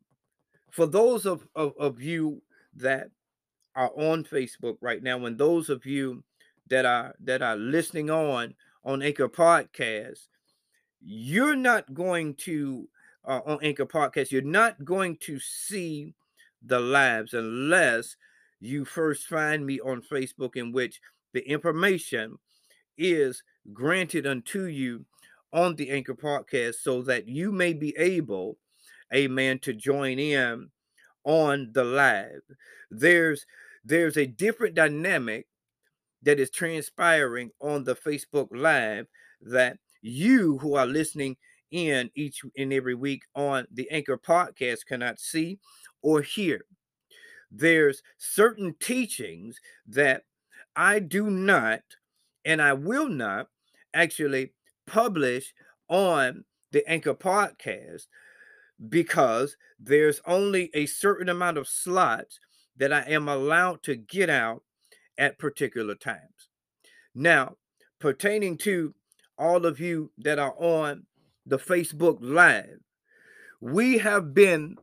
for 0.74 0.86
those 0.86 1.24
of, 1.24 1.46
of, 1.54 1.72
of 1.78 2.02
you 2.02 2.42
that 2.74 3.08
are 3.76 3.92
on 3.96 4.24
facebook 4.24 4.76
right 4.80 5.02
now 5.02 5.24
and 5.24 5.38
those 5.38 5.70
of 5.70 5.86
you 5.86 6.22
that 6.68 6.84
are 6.84 7.14
that 7.20 7.42
are 7.42 7.56
listening 7.56 8.10
on 8.10 8.54
on 8.84 9.00
anchor 9.00 9.28
podcast 9.28 10.26
you're 11.00 11.54
not 11.54 11.94
going 11.94 12.34
to 12.34 12.88
uh, 13.24 13.40
on 13.46 13.58
anchor 13.62 13.86
podcast 13.86 14.32
you're 14.32 14.42
not 14.42 14.84
going 14.84 15.16
to 15.16 15.38
see 15.38 16.12
the 16.66 16.80
lives 16.80 17.34
unless 17.34 18.16
you 18.60 18.84
first 18.84 19.26
find 19.26 19.64
me 19.64 19.78
on 19.80 20.02
facebook 20.02 20.56
in 20.56 20.72
which 20.72 21.00
the 21.34 21.48
information 21.48 22.36
is 22.96 23.42
granted 23.72 24.26
unto 24.26 24.64
you 24.64 25.04
on 25.52 25.76
the 25.76 25.90
Anchor 25.90 26.14
podcast 26.14 26.76
so 26.76 27.02
that 27.02 27.28
you 27.28 27.52
may 27.52 27.72
be 27.72 27.94
able, 27.96 28.58
amen, 29.14 29.60
to 29.60 29.72
join 29.72 30.18
in 30.18 30.70
on 31.24 31.70
the 31.72 31.84
live. 31.84 32.42
There's 32.90 33.46
there's 33.84 34.16
a 34.16 34.26
different 34.26 34.74
dynamic 34.74 35.46
that 36.22 36.40
is 36.40 36.50
transpiring 36.50 37.50
on 37.60 37.84
the 37.84 37.94
Facebook 37.94 38.48
live 38.50 39.06
that 39.42 39.78
you 40.00 40.58
who 40.58 40.74
are 40.74 40.86
listening 40.86 41.36
in 41.70 42.10
each 42.14 42.42
and 42.56 42.72
every 42.72 42.94
week 42.94 43.22
on 43.34 43.66
the 43.72 43.90
Anchor 43.90 44.16
podcast 44.16 44.86
cannot 44.86 45.18
see 45.18 45.58
or 46.02 46.22
hear. 46.22 46.64
There's 47.50 48.02
certain 48.16 48.74
teachings 48.80 49.60
that 49.86 50.22
I 50.76 50.98
do 50.98 51.30
not 51.30 51.82
and 52.44 52.60
I 52.60 52.72
will 52.72 53.08
not 53.08 53.48
actually 53.92 54.52
publish 54.86 55.54
on 55.88 56.44
the 56.72 56.88
Anchor 56.88 57.14
podcast 57.14 58.06
because 58.88 59.56
there's 59.78 60.20
only 60.26 60.70
a 60.74 60.86
certain 60.86 61.28
amount 61.28 61.58
of 61.58 61.68
slots 61.68 62.40
that 62.76 62.92
I 62.92 63.02
am 63.02 63.28
allowed 63.28 63.82
to 63.84 63.94
get 63.94 64.28
out 64.28 64.62
at 65.16 65.38
particular 65.38 65.94
times. 65.94 66.48
Now, 67.14 67.56
pertaining 68.00 68.58
to 68.58 68.94
all 69.38 69.64
of 69.64 69.78
you 69.78 70.10
that 70.18 70.38
are 70.38 70.54
on 70.58 71.06
the 71.46 71.58
Facebook 71.58 72.18
Live, 72.20 72.80
we 73.60 73.98
have 73.98 74.34
been 74.34 74.76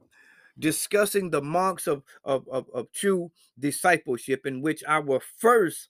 discussing 0.58 1.30
the 1.30 1.42
marks 1.42 1.88
of, 1.88 2.04
of, 2.24 2.48
of, 2.48 2.68
of 2.74 2.92
true 2.94 3.32
discipleship, 3.60 4.46
in 4.46 4.62
which 4.62 4.84
our 4.88 5.20
first 5.38 5.90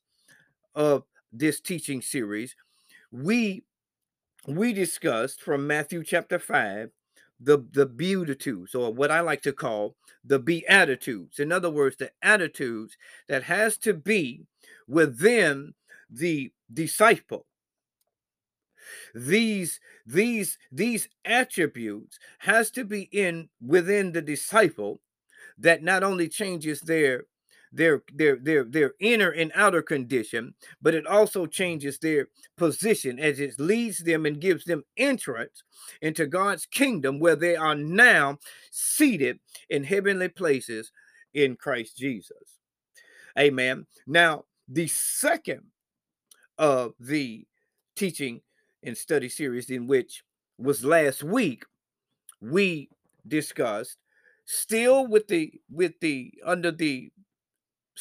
of 0.74 1.04
this 1.32 1.60
teaching 1.60 2.02
series, 2.02 2.56
we 3.12 3.64
we 4.48 4.74
discussed 4.74 5.42
from 5.42 5.68
Matthew 5.68 6.04
chapter 6.04 6.40
5 6.40 6.90
the 7.40 7.66
the 7.72 7.86
beatitudes 7.86 8.76
or 8.76 8.94
what 8.94 9.12
I 9.12 9.22
like 9.22 9.42
to 9.44 9.54
call 9.54 9.96
the 10.24 10.40
beatitudes. 10.40 11.40
In 11.40 11.52
other 11.52 11.70
words, 11.70 11.98
the 11.98 12.12
attitudes 12.22 12.98
that 13.28 13.44
has 13.44 13.78
to 13.80 13.94
be 13.94 14.46
within 14.88 15.74
the 16.10 16.52
disciple. 16.72 17.46
These 19.14 19.80
these 20.06 20.58
these 20.72 21.10
attributes 21.26 22.20
has 22.40 22.72
to 22.72 22.84
be 22.84 23.04
in 23.12 23.50
within 23.62 24.12
the 24.12 24.22
disciple 24.22 25.02
that 25.58 25.84
not 25.84 26.04
only 26.04 26.28
changes 26.28 26.82
their 26.82 27.26
their 27.72 28.04
their 28.14 28.36
their 28.36 28.64
their 28.64 28.94
inner 29.00 29.30
and 29.30 29.52
outer 29.56 29.82
condition, 29.82 30.54
but 30.82 30.94
it 30.94 31.08
also 31.08 31.46
changes 31.46 32.00
their 32.00 32.28
position 32.58 33.20
as 33.20 33.40
it 33.40 33.60
leads 33.60 34.00
them 34.00 34.26
and 34.26 34.42
gives 34.42 34.66
them 34.66 34.84
entrance 34.98 35.64
into 36.02 36.26
God's 36.28 36.66
kingdom 36.66 37.20
where 37.20 37.36
they 37.36 37.56
are 37.56 37.76
now 37.76 38.38
seated 38.72 39.40
in 39.70 39.84
heavenly 39.84 40.30
places 40.30 40.92
in 41.34 41.56
Christ 41.56 41.98
Jesus. 41.98 42.60
Amen. 43.40 43.86
Now, 44.06 44.44
the 44.68 44.88
second 44.88 45.64
of 46.58 46.94
the 47.00 47.46
teaching 47.96 48.42
and 48.84 48.98
study 48.98 49.30
series 49.30 49.70
in 49.70 49.88
which 49.88 50.24
was 50.58 50.84
last 50.84 51.24
week 51.24 51.64
we 52.42 52.90
discussed 53.28 53.98
still 54.46 55.08
with 55.08 55.28
the 55.28 55.54
with 55.70 55.94
the 56.02 56.34
under 56.46 56.72
the 56.72 57.12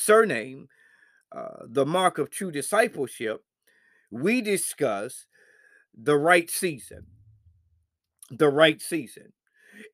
surname, 0.01 0.69
uh, 1.33 1.65
the 1.67 1.87
mark 1.87 2.19
of 2.19 2.31
true 2.31 2.51
discipleship, 2.51 3.43
we 4.11 4.41
discuss 4.41 5.27
the 5.95 6.17
right 6.17 6.51
season. 6.51 7.07
The 8.31 8.49
right 8.49 8.81
season 8.81 9.33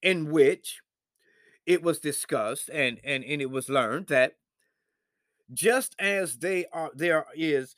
in 0.02 0.30
which 0.30 0.80
it 1.64 1.82
was 1.82 1.98
discussed 1.98 2.68
and, 2.72 3.00
and, 3.04 3.24
and 3.24 3.40
it 3.40 3.50
was 3.50 3.68
learned 3.68 4.06
that 4.08 4.34
just 5.52 5.94
as 5.98 6.38
they 6.38 6.66
are 6.72 6.90
there 6.94 7.26
is 7.34 7.76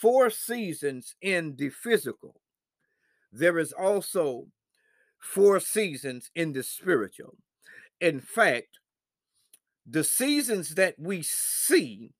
four 0.00 0.30
seasons 0.30 1.14
in 1.20 1.56
the 1.56 1.70
physical, 1.70 2.40
there 3.32 3.58
is 3.58 3.72
also 3.72 4.46
four 5.18 5.60
seasons 5.60 6.30
in 6.34 6.52
the 6.52 6.62
spiritual. 6.62 7.36
In 8.00 8.20
fact, 8.20 8.78
the 9.88 10.04
seasons 10.04 10.74
that 10.74 10.96
we 10.98 11.22
see 11.22 12.12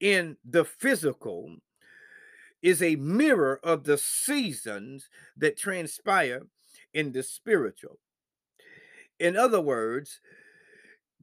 in 0.00 0.36
the 0.44 0.64
physical 0.64 1.56
is 2.62 2.82
a 2.82 2.96
mirror 2.96 3.60
of 3.62 3.84
the 3.84 3.98
seasons 3.98 5.08
that 5.36 5.56
transpire 5.56 6.42
in 6.92 7.12
the 7.12 7.22
spiritual. 7.22 7.98
In 9.18 9.36
other 9.36 9.60
words, 9.60 10.20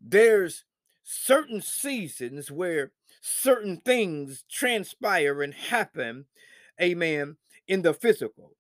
there's 0.02 0.66
certain 1.04 1.62
seasons 1.62 2.52
where 2.52 2.92
certain 3.22 3.78
things 3.78 4.44
transpire 4.52 5.42
and 5.42 5.54
happen, 5.54 6.26
amen, 6.82 7.38
in 7.68 7.82
the 7.82 7.94
physical. 7.94 8.56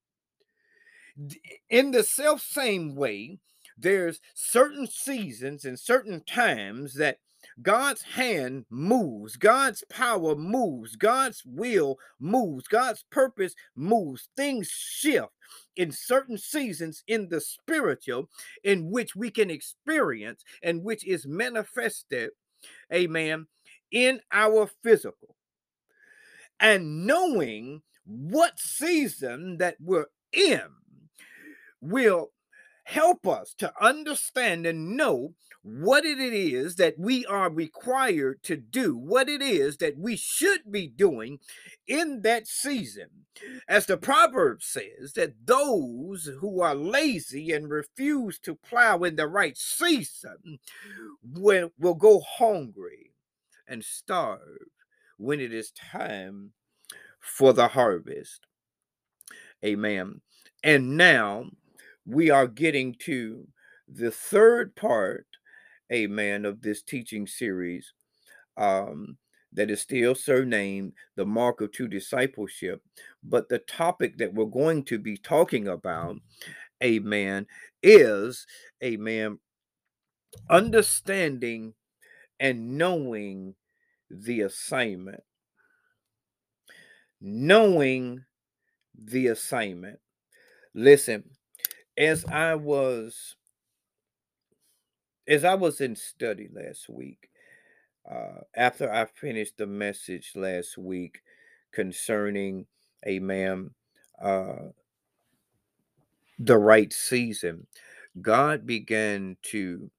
In 1.69 1.91
the 1.91 2.04
self 2.04 2.41
same 2.41 2.95
way, 2.95 3.39
there's 3.78 4.21
certain 4.34 4.88
seasons 4.88 5.65
and 5.65 5.80
certain 5.80 6.24
times 6.24 6.95
that 6.95 7.19
God's 7.62 8.02
hand 8.02 8.65
moves, 8.70 9.38
God's 9.38 9.84
power 9.89 10.36
moves, 10.36 10.96
God's 10.96 11.41
will 11.46 11.98
moves, 12.20 12.68
God's 12.68 13.06
purpose 13.10 13.56
moves. 13.76 14.30
Things 14.36 14.68
shift 14.70 15.32
in 15.76 15.91
certain 15.91 16.38
seasons 16.38 17.04
in 17.08 17.30
the 17.30 17.39
spiritual 17.39 18.30
in 18.63 18.91
which 18.91 19.15
we 19.15 19.32
can 19.32 19.50
experience 19.50 20.44
and 20.62 20.84
which 20.84 21.06
is 21.06 21.26
manifested, 21.26 22.32
amen, 22.94 23.48
in 23.91 24.20
our 24.32 24.70
physical. 24.84 25.36
And 26.60 27.06
knowing 27.06 27.82
what 28.06 28.60
season 28.60 29.58
that 29.58 29.76
we're 29.80 30.08
in 30.32 30.62
will 31.82 32.32
help 32.84 33.28
us 33.28 33.54
to 33.58 33.72
understand 33.82 34.65
and 34.65 34.96
know 34.96 35.34
what 35.67 36.06
it 36.06 36.19
is 36.19 36.75
that 36.75 36.93
we 36.99 37.25
are 37.25 37.49
required 37.49 38.43
to 38.43 38.56
do, 38.56 38.95
what 38.95 39.28
it 39.28 39.41
is 39.41 39.78
that 39.78 39.97
we 39.97 40.15
should 40.15 40.71
be 40.71 40.86
doing 40.86 41.39
in 41.88 42.21
that 42.21 42.45
season. 42.45 43.08
As 43.67 43.88
the 43.88 43.97
proverb 43.97 44.62
says, 44.62 45.13
that 45.15 45.34
those 45.43 46.30
who 46.39 46.62
are 46.62 46.75
lazy 46.75 47.51
and 47.51 47.67
refuse 47.67 48.38
to 48.41 48.54
plow 48.54 48.99
in 48.99 49.15
the 49.15 49.25
right 49.25 49.58
season 49.58 50.60
will, 51.23 51.71
will 51.80 51.95
go 51.95 52.21
hungry 52.38 53.13
and 53.67 53.84
starve 53.84 54.69
when 55.17 55.39
it 55.39 55.51
is 55.51 55.71
time 55.71 56.51
for 57.19 57.54
the 57.54 57.69
harvest. 57.69 58.45
Amen. 59.65 60.21
And 60.63 60.95
now 60.95 61.45
we 62.06 62.30
are 62.30 62.45
getting 62.45 62.93
to 62.99 63.47
the 63.88 64.12
third 64.12 64.75
part, 64.75 65.25
amen, 65.91 66.45
of 66.45 66.62
this 66.62 66.82
teaching 66.82 67.28
series 67.28 67.93
um, 68.58 69.17
that 69.54 69.69
is 69.69 69.82
still 69.82 70.15
surnamed 70.15 70.93
the 71.15 71.26
mark 71.26 71.62
of 71.62 71.71
true 71.71 71.88
discipleship. 71.88 72.82
But 73.24 73.50
the 73.50 73.60
topic 73.60 74.17
that 74.17 74.34
we're 74.34 74.45
going 74.45 74.84
to 74.86 75.00
be 75.00 75.17
talking 75.17 75.67
about, 75.67 76.17
amen, 76.84 77.48
is, 77.82 78.45
amen, 78.84 79.39
understanding 80.50 81.74
and 82.39 82.78
knowing 82.78 83.56
the 84.10 84.41
assignment. 84.41 85.24
Knowing 87.21 88.26
the 88.93 89.28
assignment. 89.28 90.00
Listen, 90.74 91.24
as 91.98 92.26
I 92.26 92.56
was 92.56 93.36
as 95.28 95.44
I 95.44 95.56
was 95.56 95.82
in 95.82 95.96
study 95.96 96.50
last 96.54 96.90
week, 96.90 97.30
uh, 98.10 98.42
after 98.56 98.92
I 98.92 99.06
finished 99.06 99.58
the 99.58 99.68
message 99.68 100.32
last 100.36 100.78
week 100.78 101.22
concerning 101.72 102.66
a 103.06 103.20
man, 103.20 103.72
uh, 104.22 104.70
the 106.40 106.58
right 106.58 106.92
season, 106.92 107.68
God 108.22 108.66
began 108.66 109.38
to 109.52 109.90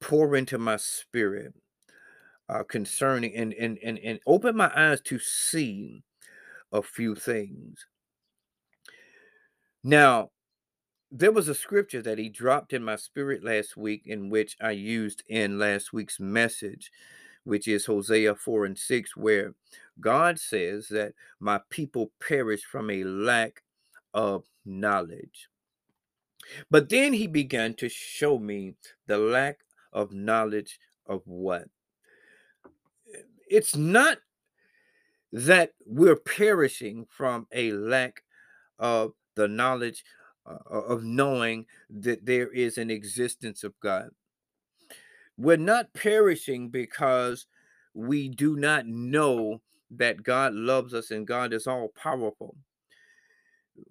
pour 0.00 0.36
into 0.36 0.58
my 0.58 0.76
spirit 0.76 1.54
uh, 2.48 2.62
concerning 2.64 3.34
and, 3.36 3.52
and 3.54 3.78
and 3.82 3.98
and 3.98 4.20
open 4.26 4.56
my 4.56 4.70
eyes 4.74 5.00
to 5.02 5.18
see 5.18 6.02
a 6.72 6.82
few 6.82 7.14
things. 7.14 7.86
Now, 9.84 10.30
there 11.10 11.32
was 11.32 11.48
a 11.48 11.54
scripture 11.54 12.02
that 12.02 12.18
he 12.18 12.28
dropped 12.28 12.72
in 12.72 12.84
my 12.84 12.96
spirit 12.96 13.42
last 13.42 13.76
week, 13.76 14.02
in 14.06 14.30
which 14.30 14.56
I 14.60 14.72
used 14.72 15.22
in 15.26 15.58
last 15.58 15.92
week's 15.92 16.20
message, 16.20 16.90
which 17.44 17.66
is 17.66 17.86
Hosea 17.86 18.34
4 18.34 18.66
and 18.66 18.78
6, 18.78 19.16
where 19.16 19.54
God 20.00 20.38
says 20.38 20.88
that 20.88 21.14
my 21.40 21.60
people 21.70 22.12
perish 22.20 22.62
from 22.62 22.90
a 22.90 23.04
lack 23.04 23.62
of 24.12 24.44
knowledge. 24.64 25.48
But 26.70 26.88
then 26.88 27.12
he 27.12 27.26
began 27.26 27.74
to 27.74 27.88
show 27.88 28.38
me 28.38 28.74
the 29.06 29.18
lack 29.18 29.60
of 29.92 30.12
knowledge 30.12 30.78
of 31.06 31.22
what? 31.24 31.64
It's 33.48 33.76
not 33.76 34.18
that 35.32 35.72
we're 35.86 36.16
perishing 36.16 37.06
from 37.08 37.46
a 37.52 37.72
lack 37.72 38.22
of 38.78 39.12
the 39.34 39.48
knowledge 39.48 40.04
of 40.70 41.04
knowing 41.04 41.66
that 41.90 42.26
there 42.26 42.48
is 42.48 42.78
an 42.78 42.90
existence 42.90 43.64
of 43.64 43.78
God. 43.80 44.10
We're 45.36 45.56
not 45.56 45.92
perishing 45.94 46.70
because 46.70 47.46
we 47.94 48.28
do 48.28 48.56
not 48.56 48.86
know 48.86 49.60
that 49.90 50.22
God 50.22 50.54
loves 50.54 50.94
us 50.94 51.10
and 51.10 51.26
God 51.26 51.52
is 51.52 51.66
all 51.66 51.88
powerful. 51.88 52.56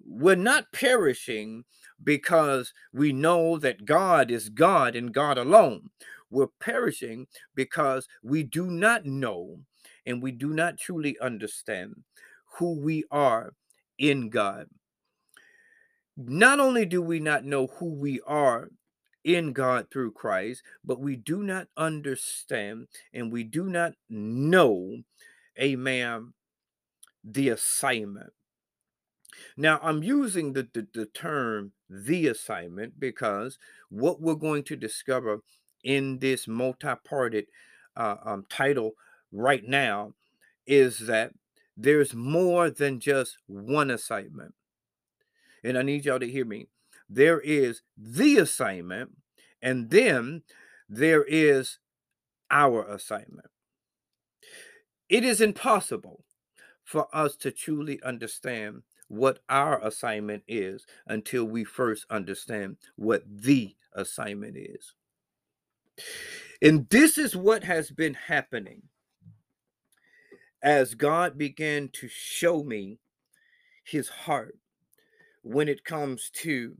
We're 0.04 0.36
not 0.36 0.72
perishing 0.72 1.64
because 2.02 2.72
we 2.92 3.12
know 3.12 3.58
that 3.58 3.84
God 3.84 4.30
is 4.30 4.50
God 4.50 4.94
and 4.94 5.12
God 5.12 5.38
alone. 5.38 5.90
we're 6.30 6.48
perishing 6.60 7.26
because 7.54 8.06
we 8.22 8.42
do 8.42 8.70
not 8.70 9.06
know 9.06 9.58
and 10.06 10.22
we 10.22 10.32
do 10.32 10.48
not 10.52 10.78
truly 10.78 11.16
understand 11.20 11.94
who 12.58 12.78
we 12.78 13.04
are 13.10 13.54
in 13.98 14.28
God. 14.30 14.66
Not 16.20 16.58
only 16.58 16.84
do 16.84 17.00
we 17.00 17.20
not 17.20 17.44
know 17.44 17.68
who 17.78 17.86
we 17.86 18.20
are 18.26 18.70
in 19.22 19.52
God 19.52 19.86
through 19.88 20.12
Christ, 20.12 20.64
but 20.84 21.00
we 21.00 21.14
do 21.14 21.44
not 21.44 21.68
understand 21.76 22.88
and 23.12 23.30
we 23.30 23.44
do 23.44 23.64
not 23.64 23.92
know, 24.10 25.02
amen, 25.60 26.32
the 27.22 27.50
assignment. 27.50 28.32
Now, 29.56 29.78
I'm 29.80 30.02
using 30.02 30.54
the, 30.54 30.66
the, 30.72 30.88
the, 30.92 31.06
term 31.06 31.72
the 31.88 32.26
assignment 32.26 32.98
because 32.98 33.56
what 33.88 34.20
we're 34.20 34.34
going 34.34 34.64
to 34.64 34.76
discover 34.76 35.42
in 35.84 36.18
this 36.18 36.48
multi 36.48 36.94
parted 37.04 37.46
uh, 37.96 38.16
um, 38.24 38.46
title 38.48 38.92
right 39.30 39.62
now 39.64 40.14
is 40.66 40.98
that 41.00 41.30
there's 41.76 42.12
more 42.12 42.70
than 42.70 42.98
just 42.98 43.38
one 43.46 43.90
assignment. 43.90 44.54
And 45.64 45.78
I 45.78 45.82
need 45.82 46.04
y'all 46.04 46.20
to 46.20 46.30
hear 46.30 46.44
me. 46.44 46.68
There 47.08 47.40
is 47.40 47.82
the 47.96 48.38
assignment, 48.38 49.16
and 49.62 49.90
then 49.90 50.42
there 50.88 51.24
is 51.24 51.78
our 52.50 52.82
assignment. 52.84 53.48
It 55.08 55.24
is 55.24 55.40
impossible 55.40 56.24
for 56.84 57.08
us 57.14 57.36
to 57.36 57.50
truly 57.50 58.00
understand 58.02 58.82
what 59.08 59.40
our 59.48 59.84
assignment 59.86 60.42
is 60.46 60.86
until 61.06 61.44
we 61.44 61.64
first 61.64 62.04
understand 62.10 62.76
what 62.96 63.22
the 63.26 63.74
assignment 63.94 64.56
is. 64.56 64.94
And 66.60 66.88
this 66.90 67.18
is 67.18 67.34
what 67.34 67.64
has 67.64 67.90
been 67.90 68.14
happening 68.14 68.82
as 70.62 70.94
God 70.94 71.38
began 71.38 71.88
to 71.94 72.08
show 72.08 72.62
me 72.62 72.98
his 73.84 74.08
heart 74.08 74.56
when 75.42 75.68
it 75.68 75.84
comes 75.84 76.30
to 76.34 76.76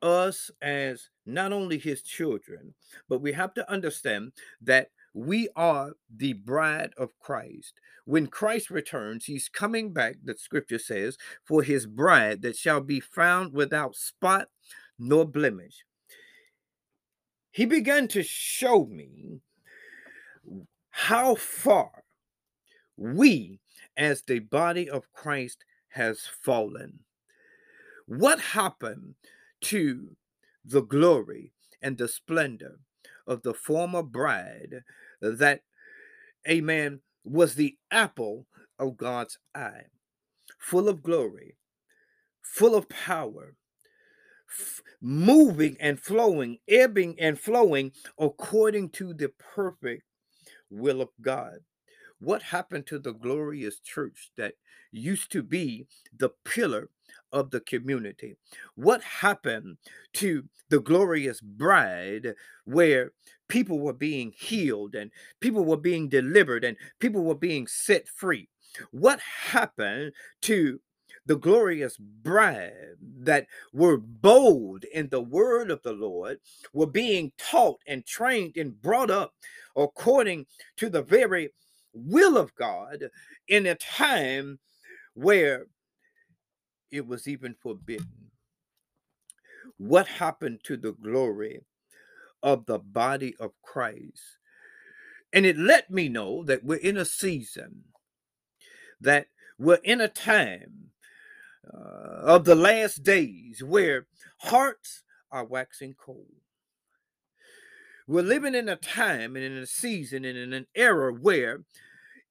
us 0.00 0.50
as 0.60 1.08
not 1.24 1.52
only 1.52 1.78
his 1.78 2.02
children, 2.02 2.74
but 3.08 3.20
we 3.20 3.32
have 3.32 3.54
to 3.54 3.70
understand 3.70 4.32
that 4.60 4.90
we 5.14 5.48
are 5.54 5.92
the 6.14 6.32
bride 6.32 6.92
of 6.96 7.18
Christ. 7.20 7.74
When 8.04 8.26
Christ 8.26 8.70
returns, 8.70 9.26
he's 9.26 9.48
coming 9.48 9.92
back, 9.92 10.16
the 10.24 10.36
scripture 10.36 10.78
says, 10.78 11.16
for 11.44 11.62
his 11.62 11.86
bride 11.86 12.42
that 12.42 12.56
shall 12.56 12.80
be 12.80 12.98
found 12.98 13.52
without 13.52 13.94
spot 13.94 14.48
nor 14.98 15.24
blemish. 15.24 15.84
He 17.50 17.66
began 17.66 18.08
to 18.08 18.22
show 18.22 18.86
me 18.86 19.40
how 20.90 21.34
far 21.34 22.02
we, 22.96 23.60
as 23.96 24.22
the 24.22 24.38
body 24.38 24.88
of 24.88 25.12
Christ, 25.12 25.64
has 25.90 26.20
fallen. 26.20 27.00
What 28.18 28.40
happened 28.40 29.14
to 29.62 30.16
the 30.66 30.82
glory 30.82 31.54
and 31.80 31.96
the 31.96 32.08
splendor 32.08 32.78
of 33.26 33.40
the 33.40 33.54
former 33.54 34.02
bride 34.02 34.82
that, 35.22 35.62
amen, 36.46 37.00
was 37.24 37.54
the 37.54 37.78
apple 37.90 38.46
of 38.78 38.98
God's 38.98 39.38
eye, 39.54 39.84
full 40.58 40.90
of 40.90 41.02
glory, 41.02 41.56
full 42.42 42.74
of 42.74 42.86
power, 42.90 43.54
f- 44.50 44.82
moving 45.00 45.78
and 45.80 45.98
flowing, 45.98 46.58
ebbing 46.68 47.18
and 47.18 47.40
flowing 47.40 47.92
according 48.18 48.90
to 48.90 49.14
the 49.14 49.30
perfect 49.38 50.02
will 50.68 51.00
of 51.00 51.08
God. 51.22 51.60
What 52.22 52.42
happened 52.42 52.86
to 52.86 53.00
the 53.00 53.12
glorious 53.12 53.80
church 53.80 54.30
that 54.36 54.54
used 54.92 55.32
to 55.32 55.42
be 55.42 55.88
the 56.16 56.28
pillar 56.44 56.88
of 57.32 57.50
the 57.50 57.58
community? 57.58 58.36
What 58.76 59.02
happened 59.02 59.78
to 60.14 60.44
the 60.68 60.78
glorious 60.78 61.40
bride 61.40 62.36
where 62.64 63.10
people 63.48 63.80
were 63.80 63.92
being 63.92 64.32
healed 64.36 64.94
and 64.94 65.10
people 65.40 65.64
were 65.64 65.76
being 65.76 66.08
delivered 66.08 66.62
and 66.62 66.76
people 67.00 67.24
were 67.24 67.34
being 67.34 67.66
set 67.66 68.06
free? 68.06 68.48
What 68.92 69.18
happened 69.18 70.12
to 70.42 70.80
the 71.26 71.36
glorious 71.36 71.96
bride 71.96 72.96
that 73.00 73.48
were 73.72 73.96
bold 73.96 74.84
in 74.84 75.08
the 75.08 75.20
word 75.20 75.70
of 75.70 75.82
the 75.82 75.92
Lord, 75.92 76.38
were 76.72 76.86
being 76.86 77.32
taught 77.38 77.80
and 77.86 78.04
trained 78.04 78.56
and 78.56 78.80
brought 78.80 79.10
up 79.10 79.34
according 79.76 80.46
to 80.76 80.88
the 80.88 81.02
very 81.02 81.50
will 81.92 82.36
of 82.36 82.54
God 82.54 83.10
in 83.48 83.66
a 83.66 83.74
time 83.74 84.58
where 85.14 85.66
it 86.90 87.06
was 87.06 87.26
even 87.26 87.54
forbidden. 87.54 88.30
What 89.78 90.06
happened 90.06 90.60
to 90.64 90.76
the 90.76 90.92
glory 90.92 91.62
of 92.42 92.66
the 92.66 92.78
body 92.78 93.34
of 93.40 93.52
Christ? 93.62 94.38
And 95.32 95.46
it 95.46 95.56
let 95.56 95.90
me 95.90 96.08
know 96.08 96.44
that 96.44 96.64
we're 96.64 96.76
in 96.76 96.96
a 96.96 97.04
season, 97.04 97.84
that 99.00 99.28
we're 99.58 99.80
in 99.82 100.00
a 100.00 100.08
time 100.08 100.90
uh, 101.72 102.22
of 102.22 102.44
the 102.44 102.54
last 102.54 103.02
days 103.02 103.62
where 103.62 104.06
hearts 104.38 105.02
are 105.30 105.44
waxing 105.44 105.94
cold. 105.94 106.41
We're 108.12 108.20
living 108.20 108.54
in 108.54 108.68
a 108.68 108.76
time 108.76 109.36
and 109.36 109.44
in 109.44 109.56
a 109.56 109.64
season 109.64 110.26
and 110.26 110.36
in 110.36 110.52
an 110.52 110.66
era 110.74 111.14
where 111.14 111.62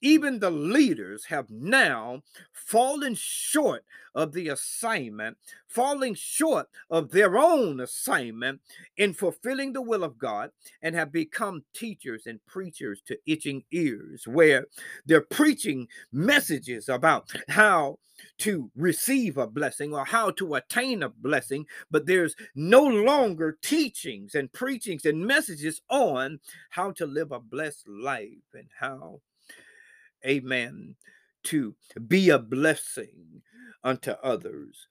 even 0.02 0.40
the 0.40 0.52
leaders 0.52 1.26
have 1.26 1.50
now 1.50 2.22
fallen 2.52 3.16
short 3.16 3.84
of 4.14 4.34
the 4.34 4.50
assignment, 4.50 5.38
falling 5.68 6.16
short 6.16 6.68
of 6.90 7.12
their 7.12 7.38
own 7.38 7.80
assignment 7.80 8.60
in 8.98 9.14
fulfilling 9.14 9.74
the 9.74 9.82
will 9.82 10.04
of 10.04 10.18
God, 10.18 10.52
and 10.82 10.96
have 10.96 11.12
become 11.12 11.64
teachers 11.74 12.26
and 12.26 12.46
preachers 12.46 13.02
to 13.08 13.18
itching 13.26 13.64
ears, 13.72 14.28
where 14.28 14.68
they're 15.06 15.22
preaching 15.22 15.88
messages 16.12 16.90
about 16.90 17.30
how 17.50 17.98
to 18.38 18.70
receive 18.76 19.38
a 19.38 19.48
blessing 19.48 19.94
or 19.94 20.06
how 20.06 20.32
to 20.32 20.56
attain 20.56 21.04
a 21.04 21.10
blessing, 21.10 21.66
but 21.90 22.06
there's 22.06 22.36
no 22.56 22.84
longer 22.84 23.58
teachings 23.62 24.36
and 24.36 24.52
preachings 24.54 25.06
and 25.06 25.26
messages 25.26 25.82
on 25.90 26.40
how 26.70 26.92
to 26.92 27.06
live 27.06 27.32
a 27.32 27.40
blessed 27.40 27.88
life 27.88 28.28
and 28.54 28.68
how 28.80 29.20
amen, 30.26 30.96
to 31.44 31.76
be 32.08 32.30
a 32.30 32.40
blessing 32.40 33.42
unto 33.84 34.12
others. 34.24 34.88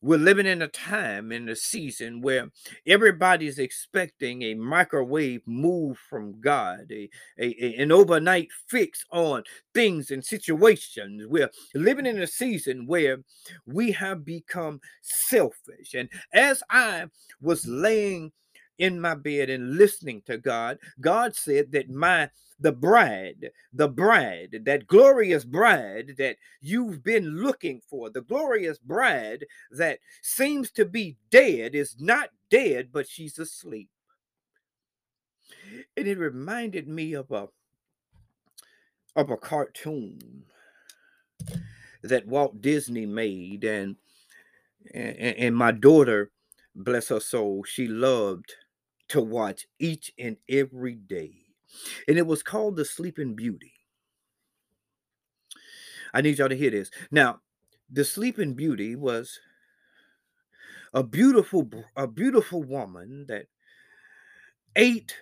We're 0.00 0.18
living 0.18 0.46
in 0.46 0.62
a 0.62 0.68
time, 0.68 1.30
in 1.30 1.48
a 1.48 1.56
season 1.56 2.20
where 2.20 2.50
everybody's 2.86 3.58
expecting 3.58 4.42
a 4.42 4.54
microwave 4.54 5.42
move 5.46 5.98
from 6.10 6.40
God, 6.40 6.90
a, 6.90 7.08
a, 7.38 7.74
an 7.76 7.92
overnight 7.92 8.48
fix 8.68 9.04
on 9.12 9.44
things 9.74 10.10
and 10.10 10.24
situations. 10.24 11.24
We're 11.28 11.50
living 11.74 12.06
in 12.06 12.18
a 12.18 12.26
season 12.26 12.86
where 12.86 13.18
we 13.66 13.92
have 13.92 14.24
become 14.24 14.80
selfish. 15.02 15.94
And 15.94 16.08
as 16.32 16.62
I 16.70 17.06
was 17.40 17.66
laying 17.66 18.32
in 18.78 19.00
my 19.00 19.14
bed 19.14 19.50
and 19.50 19.76
listening 19.76 20.22
to 20.26 20.38
God, 20.38 20.78
God 21.00 21.34
said 21.34 21.72
that 21.72 21.90
my 21.90 22.30
the 22.60 22.72
bride, 22.72 23.50
the 23.72 23.88
bride, 23.88 24.62
that 24.64 24.86
glorious 24.86 25.44
bride 25.44 26.14
that 26.18 26.36
you've 26.60 27.04
been 27.04 27.40
looking 27.40 27.80
for, 27.88 28.10
the 28.10 28.22
glorious 28.22 28.78
bride 28.78 29.46
that 29.70 30.00
seems 30.22 30.72
to 30.72 30.84
be 30.84 31.16
dead 31.30 31.74
is 31.74 31.96
not 32.00 32.30
dead, 32.50 32.88
but 32.92 33.08
she's 33.08 33.38
asleep. 33.38 33.88
And 35.96 36.08
it 36.08 36.18
reminded 36.18 36.88
me 36.88 37.14
of 37.14 37.30
a 37.30 37.48
of 39.14 39.30
a 39.30 39.36
cartoon 39.36 40.44
that 42.02 42.26
Walt 42.26 42.60
Disney 42.60 43.06
made, 43.06 43.64
and 43.64 43.96
and, 44.92 45.16
and 45.16 45.56
my 45.56 45.72
daughter, 45.72 46.30
bless 46.74 47.08
her 47.08 47.20
soul, 47.20 47.64
she 47.64 47.86
loved 47.86 48.54
to 49.08 49.20
watch 49.20 49.66
each 49.78 50.12
and 50.18 50.36
every 50.48 50.94
day 50.94 51.34
and 52.06 52.18
it 52.18 52.26
was 52.26 52.42
called 52.42 52.76
The 52.76 52.84
Sleeping 52.84 53.34
Beauty. 53.34 53.72
I 56.14 56.20
need 56.20 56.38
y'all 56.38 56.48
to 56.48 56.56
hear 56.56 56.70
this. 56.70 56.90
Now, 57.10 57.40
The 57.90 58.04
Sleeping 58.04 58.54
Beauty 58.54 58.96
was 58.96 59.38
a 60.94 61.02
beautiful 61.02 61.68
a 61.96 62.06
beautiful 62.06 62.62
woman 62.62 63.26
that 63.28 63.46
ate 64.74 65.16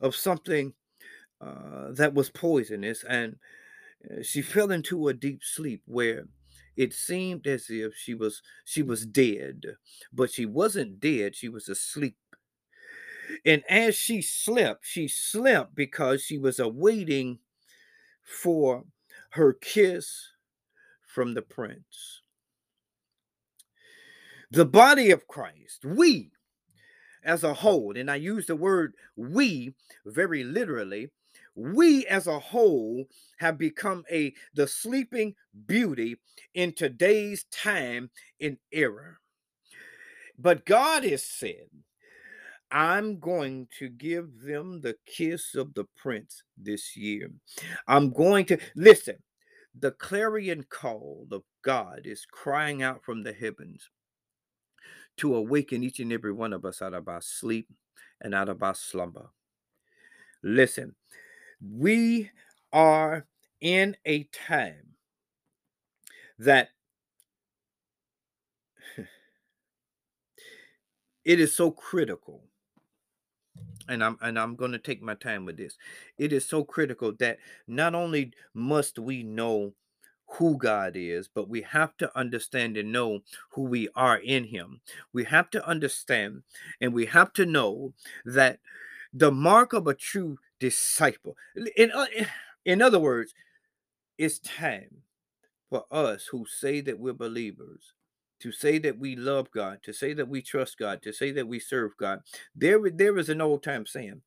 of 0.00 0.14
something 0.14 0.74
uh, 1.40 1.92
that 1.92 2.14
was 2.14 2.30
poisonous 2.30 3.04
and 3.04 3.36
uh, 4.10 4.22
she 4.22 4.42
fell 4.42 4.70
into 4.70 5.08
a 5.08 5.14
deep 5.14 5.42
sleep 5.42 5.82
where 5.86 6.24
it 6.76 6.92
seemed 6.92 7.46
as 7.46 7.66
if 7.70 7.94
she 7.96 8.14
was 8.14 8.42
she 8.64 8.82
was 8.82 9.06
dead 9.06 9.76
but 10.12 10.30
she 10.30 10.46
wasn't 10.46 11.00
dead 11.00 11.34
she 11.34 11.48
was 11.48 11.68
asleep 11.68 12.16
And 13.44 13.62
as 13.68 13.96
she 13.96 14.22
slept, 14.22 14.84
she 14.86 15.08
slept 15.08 15.74
because 15.74 16.22
she 16.22 16.38
was 16.38 16.58
awaiting 16.58 17.38
for 18.22 18.84
her 19.30 19.52
kiss 19.52 20.28
from 21.06 21.34
the 21.34 21.42
prince. 21.42 22.22
The 24.50 24.64
body 24.64 25.10
of 25.10 25.28
Christ, 25.28 25.84
we 25.84 26.32
as 27.22 27.44
a 27.44 27.54
whole, 27.54 27.96
and 27.96 28.10
I 28.10 28.16
use 28.16 28.46
the 28.46 28.56
word 28.56 28.94
we 29.16 29.74
very 30.04 30.42
literally, 30.42 31.10
we 31.54 32.06
as 32.06 32.26
a 32.26 32.38
whole 32.38 33.06
have 33.38 33.58
become 33.58 34.04
a 34.10 34.34
the 34.54 34.66
sleeping 34.66 35.34
beauty 35.66 36.16
in 36.54 36.72
today's 36.72 37.44
time 37.44 38.10
in 38.38 38.58
error. 38.72 39.20
But 40.38 40.64
God 40.64 41.04
has 41.04 41.22
said, 41.22 41.68
I'm 42.72 43.18
going 43.18 43.68
to 43.78 43.88
give 43.88 44.42
them 44.42 44.80
the 44.80 44.96
kiss 45.06 45.54
of 45.54 45.74
the 45.74 45.86
prince 45.96 46.42
this 46.56 46.96
year. 46.96 47.30
I'm 47.88 48.12
going 48.12 48.46
to 48.46 48.58
listen. 48.76 49.16
The 49.78 49.92
clarion 49.92 50.64
call 50.68 51.26
of 51.30 51.42
God 51.62 52.02
is 52.04 52.26
crying 52.30 52.82
out 52.82 53.04
from 53.04 53.22
the 53.22 53.32
heavens 53.32 53.88
to 55.18 55.34
awaken 55.36 55.82
each 55.82 56.00
and 56.00 56.12
every 56.12 56.32
one 56.32 56.52
of 56.52 56.64
us 56.64 56.80
out 56.82 56.94
of 56.94 57.08
our 57.08 57.20
sleep 57.20 57.68
and 58.20 58.34
out 58.34 58.48
of 58.48 58.62
our 58.62 58.74
slumber. 58.74 59.30
Listen, 60.42 60.94
we 61.60 62.30
are 62.72 63.26
in 63.60 63.96
a 64.06 64.24
time 64.24 64.94
that 66.38 66.70
it 71.24 71.38
is 71.40 71.54
so 71.54 71.70
critical 71.70 72.49
and 73.90 74.02
I'm 74.02 74.16
and 74.22 74.38
I'm 74.38 74.56
going 74.56 74.72
to 74.72 74.78
take 74.78 75.02
my 75.02 75.14
time 75.14 75.44
with 75.44 75.56
this. 75.56 75.76
It 76.16 76.32
is 76.32 76.48
so 76.48 76.64
critical 76.64 77.12
that 77.18 77.38
not 77.66 77.94
only 77.94 78.32
must 78.54 78.98
we 78.98 79.22
know 79.22 79.74
who 80.38 80.56
God 80.56 80.92
is, 80.94 81.28
but 81.28 81.48
we 81.48 81.62
have 81.62 81.96
to 81.96 82.16
understand 82.16 82.76
and 82.76 82.92
know 82.92 83.20
who 83.50 83.64
we 83.64 83.88
are 83.96 84.16
in 84.16 84.44
Him. 84.44 84.80
We 85.12 85.24
have 85.24 85.50
to 85.50 85.66
understand 85.66 86.44
and 86.80 86.94
we 86.94 87.06
have 87.06 87.32
to 87.34 87.44
know 87.44 87.94
that 88.24 88.60
the 89.12 89.32
mark 89.32 89.72
of 89.72 89.88
a 89.88 89.94
true 89.94 90.38
disciple, 90.60 91.36
in, 91.76 91.90
uh, 91.90 92.06
in 92.64 92.80
other 92.80 93.00
words, 93.00 93.34
it's 94.18 94.38
time 94.38 95.02
for 95.68 95.84
us 95.90 96.26
who 96.26 96.46
say 96.46 96.80
that 96.80 97.00
we're 97.00 97.12
believers 97.12 97.94
to 98.40 98.52
say 98.52 98.78
that 98.78 98.98
we 98.98 99.16
love 99.16 99.50
God, 99.50 99.78
to 99.82 99.92
say 99.92 100.12
that 100.14 100.28
we 100.28 100.42
trust 100.42 100.78
God, 100.78 101.02
to 101.02 101.12
say 101.12 101.30
that 101.32 101.46
we 101.46 101.58
serve 101.58 101.96
God. 101.96 102.20
There, 102.54 102.90
there 102.90 103.16
is 103.18 103.28
an 103.28 103.40
old 103.40 103.62
time 103.62 103.86
saying, 103.86 104.22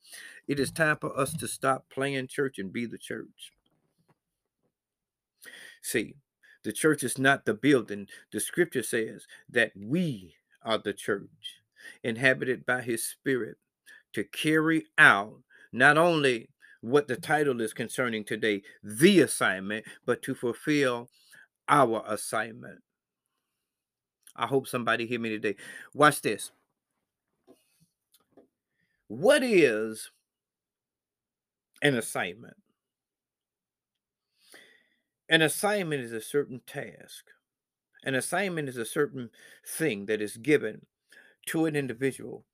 it 0.48 0.60
is 0.60 0.72
time 0.72 0.98
for 1.02 1.18
us 1.20 1.34
to 1.34 1.48
stop 1.48 1.86
playing 1.90 2.28
church 2.28 2.60
and 2.60 2.72
be 2.72 2.86
the 2.86 2.98
church. 2.98 3.52
See, 5.82 6.16
the 6.64 6.72
church 6.72 7.04
is 7.04 7.18
not 7.18 7.46
the 7.46 7.54
building. 7.54 8.08
The 8.32 8.40
scripture 8.40 8.84
says 8.84 9.28
that 9.50 9.72
we 9.76 10.36
are 10.64 10.78
the 10.78 10.94
church, 10.94 11.62
inhabited 12.04 12.66
by 12.66 12.82
his 12.82 13.06
spirit, 13.06 13.58
to 14.14 14.24
carry 14.24 14.86
out 14.98 15.40
not 15.72 15.98
only 15.98 16.50
what 16.82 17.08
the 17.08 17.16
title 17.16 17.60
is 17.62 17.74
concerning 17.74 18.24
today, 18.24 18.62
the 18.84 19.22
assignment, 19.22 19.86
but 20.06 20.22
to 20.22 20.36
fulfill 20.36 21.10
our 21.68 22.04
assignment. 22.08 22.80
I 24.36 24.48
hope 24.48 24.68
somebody 24.68 25.06
hear 25.06 25.20
me 25.20 25.30
today. 25.30 25.56
Watch 25.94 26.22
this. 26.22 26.52
What 29.08 29.44
is 29.44 30.10
an 31.82 31.96
assignment? 31.96 32.58
An 35.30 35.42
assignment 35.42 36.02
is 36.02 36.12
a 36.12 36.22
certain 36.22 36.62
task. 36.66 37.26
An 38.04 38.16
assignment 38.16 38.70
is 38.70 38.78
a 38.78 38.86
certain 38.86 39.30
thing 39.66 40.08
that 40.08 40.22
is 40.22 40.38
given 40.38 40.86
to 41.48 41.66
an 41.66 41.76
individual 41.76 42.46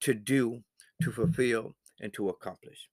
to 0.00 0.14
do, 0.14 0.62
to 1.02 1.10
fulfill, 1.10 1.74
and 2.00 2.12
to 2.14 2.28
accomplish. 2.28 2.88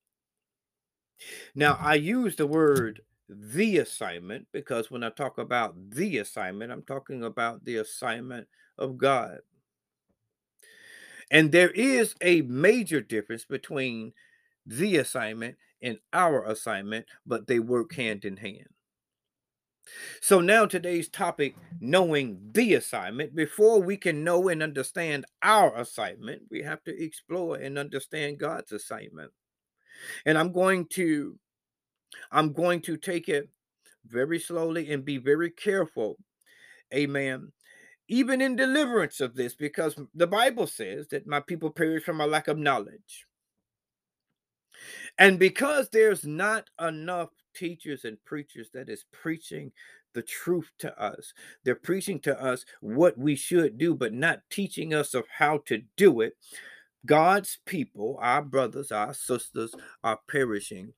Now, 1.56 1.78
I 1.80 1.96
use 1.96 2.36
the 2.36 2.48
word 2.48 3.02
the 3.30 3.78
assignment 3.78 4.48
because 4.52 4.92
when 4.92 5.04
I 5.04 5.10
talk 5.10 5.38
about 5.38 5.76
the 5.92 6.18
assignment, 6.20 6.72
I'm 6.72 6.84
talking 6.84 7.24
about 7.24 7.64
the 7.66 7.78
assignment 7.78 8.48
of 8.78 8.98
God. 8.98 9.40
And 11.32 11.52
there 11.52 11.72
is 11.72 12.16
a 12.22 12.42
major 12.42 13.02
difference 13.02 13.46
between 13.46 14.14
the 14.66 14.98
assignment 14.98 15.58
and 15.82 15.98
our 16.12 16.46
assignment, 16.46 17.06
but 17.26 17.48
they 17.48 17.60
work 17.60 17.94
hand 17.94 18.26
in 18.26 18.38
hand. 18.38 18.68
So 20.22 20.40
now 20.40 20.66
today's 20.66 21.10
topic, 21.10 21.56
knowing 21.82 22.40
the 22.54 22.76
assignment. 22.76 23.36
Before 23.36 23.82
we 23.82 23.98
can 23.98 24.24
know 24.24 24.48
and 24.48 24.64
understand 24.64 25.26
our 25.42 25.76
assignment, 25.76 26.44
we 26.50 26.62
have 26.62 26.84
to 26.86 27.04
explore 27.04 27.58
and 27.58 27.78
understand 27.78 28.38
God's 28.38 28.72
assignment. 28.72 29.32
And 30.26 30.38
I'm 30.38 30.52
going 30.52 30.88
to 30.92 31.38
I'm 32.32 32.54
going 32.54 32.82
to 32.82 32.98
take 32.98 33.30
it 33.30 33.50
very 34.08 34.40
slowly 34.40 34.92
and 34.92 35.06
be 35.06 35.18
very 35.18 35.50
careful. 35.50 36.18
Amen. 36.94 37.52
Even 38.08 38.42
in 38.42 38.56
deliverance 38.56 39.22
of 39.22 39.36
this, 39.36 39.56
because 39.56 39.96
the 40.14 40.28
Bible 40.28 40.68
says 40.68 41.08
that 41.08 41.26
my 41.26 41.40
people 41.40 41.72
perish 41.72 42.04
from 42.04 42.22
a 42.22 42.28
lack 42.28 42.48
of 42.48 42.58
knowledge. 42.58 43.26
And 45.18 45.40
because 45.40 45.90
there's 45.90 46.26
not 46.26 46.70
enough 46.82 47.30
teachers 47.56 48.04
and 48.04 48.24
preachers 48.26 48.70
that 48.74 48.90
is 48.90 49.06
preaching 49.12 49.72
the 50.14 50.22
truth 50.22 50.70
to 50.80 51.02
us, 51.02 51.34
they're 51.64 51.76
preaching 51.76 52.20
to 52.22 52.40
us 52.42 52.66
what 52.82 53.18
we 53.18 53.36
should 53.36 53.78
do, 53.78 53.96
but 53.96 54.14
not 54.14 54.42
teaching 54.50 54.94
us 54.94 55.14
of 55.14 55.26
how 55.38 55.60
to 55.66 55.82
do 55.96 56.22
it. 56.22 56.34
God's 57.06 57.60
people, 57.66 58.18
our 58.22 58.42
brothers, 58.42 58.92
our 58.92 59.14
sisters, 59.14 59.74
are 60.04 60.20
perishing 60.28 60.94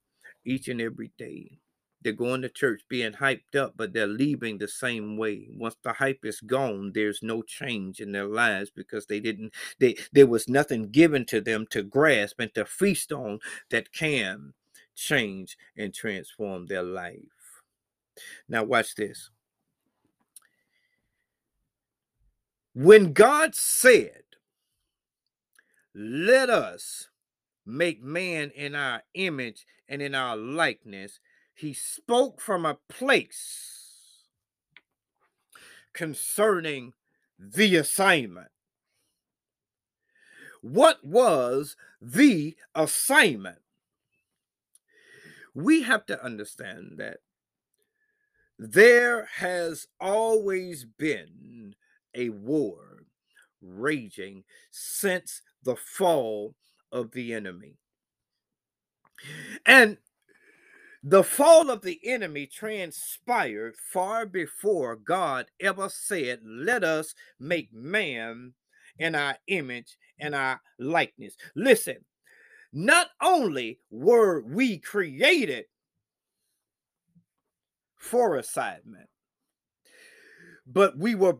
each 0.46 0.68
and 0.68 0.82
every 0.82 1.12
day. 1.18 1.60
They're 2.02 2.14
going 2.14 2.44
to 2.44 2.50
church 2.50 2.84
being 2.88 3.14
hyped 3.14 3.56
up, 3.56 3.74
but 3.76 3.92
they're 3.92 4.06
leaving 4.06 4.60
the 4.60 4.68
same 4.68 5.18
way. 5.18 5.48
Once 5.50 5.76
the 5.82 5.94
hype 5.94 6.24
is 6.24 6.40
gone, 6.40 6.92
there's 6.94 7.24
no 7.24 7.42
change 7.42 8.00
in 8.00 8.12
their 8.12 8.28
lives 8.28 8.70
because 8.70 9.08
they 9.08 9.20
didn't, 9.20 9.54
they 9.80 9.96
there 10.14 10.28
was 10.28 10.48
nothing 10.48 10.90
given 10.92 11.26
to 11.26 11.42
them 11.42 11.66
to 11.72 11.82
grasp 11.82 12.40
and 12.40 12.54
to 12.54 12.64
feast 12.64 13.12
on 13.12 13.40
that 13.72 13.92
can 13.92 14.54
change 14.94 15.58
and 15.76 15.96
transform 15.96 16.68
their 16.68 16.84
life. 16.84 17.64
Now, 18.48 18.64
watch 18.64 18.96
this. 18.96 19.32
When 22.76 23.14
God 23.14 23.56
said, 23.56 24.24
Let 25.96 26.50
us 26.50 27.08
make 27.66 28.02
man 28.02 28.52
in 28.56 28.76
our 28.76 29.04
image 29.14 29.66
and 29.88 30.02
in 30.02 30.14
our 30.16 30.36
likeness, 30.36 31.20
he 31.54 31.74
spoke 31.74 32.42
from 32.42 32.66
a 32.66 32.78
place 32.90 33.86
concerning 35.94 36.94
the 37.40 37.76
assignment. 37.76 38.50
What 40.62 41.06
was 41.06 41.76
the 42.02 42.56
assignment? 42.74 43.60
We 45.54 45.84
have 45.84 46.06
to 46.08 46.24
understand 46.24 46.96
that 46.98 47.20
there 48.58 49.26
has 49.36 49.88
always 50.00 50.86
been 50.86 51.76
a 52.14 52.30
war 52.30 53.04
raging 53.62 54.44
since 54.72 55.42
the 55.64 55.76
fall 55.76 56.56
of 56.96 57.12
the 57.12 57.34
enemy. 57.34 57.78
And 59.66 59.98
the 61.04 61.24
fall 61.24 61.70
of 61.70 61.82
the 61.82 62.00
enemy 62.04 62.48
transpired 62.48 63.76
far 63.78 64.26
before 64.26 64.96
God 64.96 65.48
ever 65.60 65.90
said, 65.90 66.40
Let 66.44 66.84
us 66.84 67.14
make 67.40 67.72
man 67.74 68.54
in 68.98 69.14
our 69.14 69.38
image 69.48 69.98
and 70.20 70.34
our 70.34 70.62
likeness. 70.80 71.36
Listen, 71.56 71.98
not 72.72 73.08
only 73.22 73.82
were 73.92 74.42
we 74.42 74.78
created 74.80 75.66
for 77.98 78.38
assignment, 78.38 79.10
but 80.66 80.98
we 80.98 81.14
were 81.14 81.38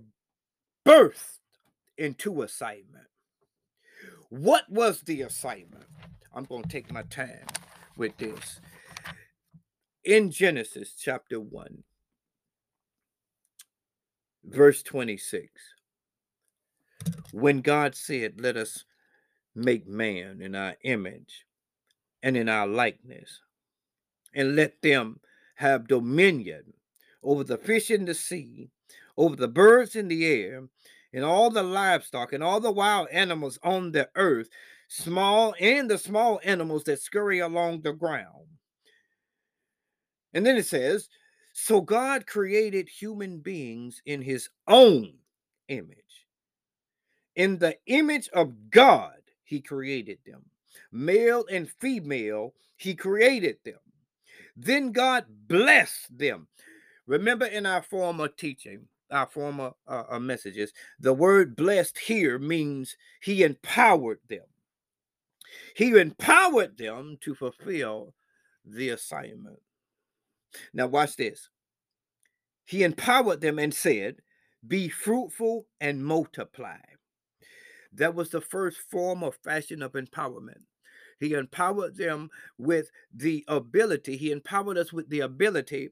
birthed 0.86 1.40
into 1.98 2.42
assignment. 2.44 3.08
What 4.38 4.70
was 4.70 5.00
the 5.00 5.22
assignment? 5.22 5.86
I'm 6.34 6.44
going 6.44 6.64
to 6.64 6.68
take 6.68 6.92
my 6.92 7.04
time 7.04 7.48
with 7.96 8.18
this. 8.18 8.60
In 10.04 10.30
Genesis 10.30 10.94
chapter 11.00 11.40
1, 11.40 11.84
verse 14.44 14.84
26, 14.84 15.48
when 17.32 17.62
God 17.62 17.96
said, 17.96 18.42
Let 18.42 18.58
us 18.58 18.84
make 19.56 19.88
man 19.88 20.42
in 20.42 20.54
our 20.54 20.76
image 20.84 21.46
and 22.22 22.36
in 22.36 22.50
our 22.50 22.68
likeness, 22.68 23.40
and 24.34 24.58
let 24.58 24.82
them 24.82 25.22
have 25.56 25.88
dominion 25.88 26.74
over 27.24 27.46
the 27.46 27.58
fish 27.58 27.90
in 27.90 28.04
the 28.04 28.14
sea, 28.14 28.70
over 29.16 29.38
the 29.38 29.48
birds 29.48 29.96
in 29.96 30.10
the 30.10 30.26
air, 30.26 30.68
and 31.16 31.24
all 31.24 31.50
the 31.50 31.64
livestock 31.64 32.34
and 32.34 32.44
all 32.44 32.60
the 32.60 32.72
wild 32.72 33.08
animals 33.10 33.58
on 33.64 33.94
the 33.94 34.08
earth, 34.16 34.50
small 34.90 35.56
and 35.62 35.90
the 35.90 35.98
small 35.98 36.42
animals 36.44 36.84
that 36.84 37.02
scurry 37.02 37.40
along 37.40 37.82
the 37.82 37.94
ground. 37.94 38.46
And 40.34 40.46
then 40.46 40.58
it 40.58 40.66
says, 40.66 41.08
So 41.54 41.80
God 41.80 42.28
created 42.28 42.90
human 42.90 43.40
beings 43.40 44.02
in 44.06 44.22
his 44.22 44.50
own 44.68 45.14
image. 45.70 45.98
In 47.38 47.58
the 47.60 47.78
image 47.88 48.28
of 48.34 48.70
God, 48.70 49.16
he 49.46 49.62
created 49.62 50.20
them. 50.26 50.44
Male 50.92 51.46
and 51.50 51.70
female, 51.80 52.54
he 52.76 52.94
created 52.94 53.58
them. 53.64 53.80
Then 54.58 54.92
God 54.92 55.26
blessed 55.48 56.18
them. 56.18 56.48
Remember 57.08 57.46
in 57.46 57.66
our 57.66 57.84
former 57.84 58.28
teaching, 58.28 58.88
our 59.12 59.28
former 59.28 59.72
uh, 59.88 60.20
messages, 60.20 60.74
the 61.00 61.14
word 61.14 61.56
blessed 61.56 61.98
here 61.98 62.40
means 62.40 62.96
he 63.22 63.44
empowered 63.44 64.20
them. 64.28 64.46
He 65.76 65.90
empowered 65.98 66.78
them 66.78 67.18
to 67.22 67.36
fulfill 67.36 68.14
the 68.66 68.90
assignment. 68.90 69.60
Now, 70.74 70.88
watch 70.88 71.16
this. 71.16 71.50
He 72.66 72.84
empowered 72.84 73.42
them 73.42 73.60
and 73.60 73.74
said, 73.74 74.18
Be 74.68 74.90
fruitful 74.90 75.68
and 75.80 76.04
multiply. 76.04 76.78
That 77.94 78.16
was 78.16 78.30
the 78.30 78.42
first 78.42 78.80
form 78.80 79.24
of 79.24 79.36
fashion 79.36 79.82
of 79.82 79.94
empowerment. 79.94 80.64
He 81.20 81.34
empowered 81.34 81.96
them 81.96 82.30
with 82.58 82.92
the 83.14 83.46
ability, 83.48 84.18
he 84.18 84.32
empowered 84.32 84.78
us 84.78 84.92
with 84.92 85.10
the 85.10 85.22
ability 85.22 85.92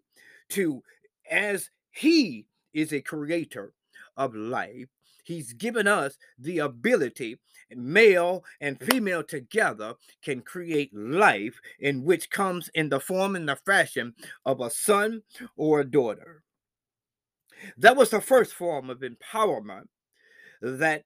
to, 0.50 0.84
as 1.30 1.70
he 1.92 2.46
is 2.74 2.94
a 2.94 3.02
creator 3.02 3.74
of 4.18 4.36
life, 4.36 4.90
he's 5.24 5.54
given 5.54 5.88
us 5.88 6.18
the 6.38 6.60
ability 6.60 7.40
male 7.76 8.44
and 8.62 8.80
female 8.80 9.24
together 9.24 9.96
can 10.22 10.42
create 10.42 10.94
life 10.94 11.60
in 11.80 12.04
which 12.04 12.30
comes 12.30 12.70
in 12.74 12.90
the 12.90 13.00
form 13.00 13.36
and 13.36 13.50
the 13.50 13.56
fashion 13.56 14.14
of 14.46 14.62
a 14.62 14.70
son 14.70 15.22
or 15.56 15.80
a 15.80 15.86
daughter. 15.86 16.44
That 17.78 17.96
was 17.96 18.10
the 18.10 18.22
first 18.22 18.54
form 18.54 18.90
of 18.90 19.02
empowerment 19.02 19.88
that 20.62 21.04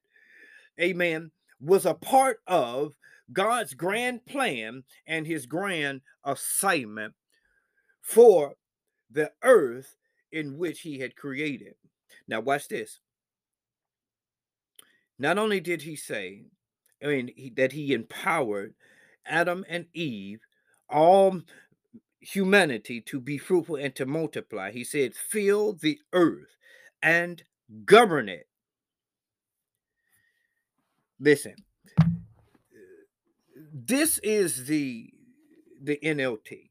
amen 0.80 1.32
was 1.60 1.86
a 1.86 1.94
part 1.94 2.40
of 2.48 2.94
God's 3.32 3.74
grand 3.74 4.26
plan 4.26 4.84
and 5.06 5.28
his 5.28 5.46
grand 5.46 6.02
assignment 6.24 7.14
for 8.02 8.56
the 9.10 9.32
earth 9.44 9.96
in 10.38 10.58
which 10.58 10.82
he 10.82 11.00
had 11.00 11.16
created. 11.16 11.74
Now, 12.28 12.40
watch 12.40 12.68
this. 12.68 13.00
Not 15.18 15.38
only 15.38 15.60
did 15.60 15.82
he 15.82 15.96
say, 15.96 16.46
I 17.04 17.08
mean, 17.08 17.32
he, 17.36 17.50
that 17.58 17.72
he 17.72 17.94
empowered 17.94 18.76
Adam 19.26 19.66
and 19.68 19.88
Eve, 19.94 20.42
all 20.90 21.42
humanity, 22.20 23.02
to 23.02 23.20
be 23.20 23.38
fruitful 23.38 23.78
and 23.78 23.96
to 23.96 24.06
multiply, 24.06 24.72
he 24.72 24.84
said, 24.84 25.16
fill 25.16 25.74
the 25.74 26.00
earth 26.14 26.56
and 27.02 27.44
govern 27.84 28.30
it. 28.30 28.48
Listen, 31.20 31.56
this 33.74 34.20
is 34.20 34.68
the 34.68 35.10
the 35.82 36.00
NLT. 36.04 36.70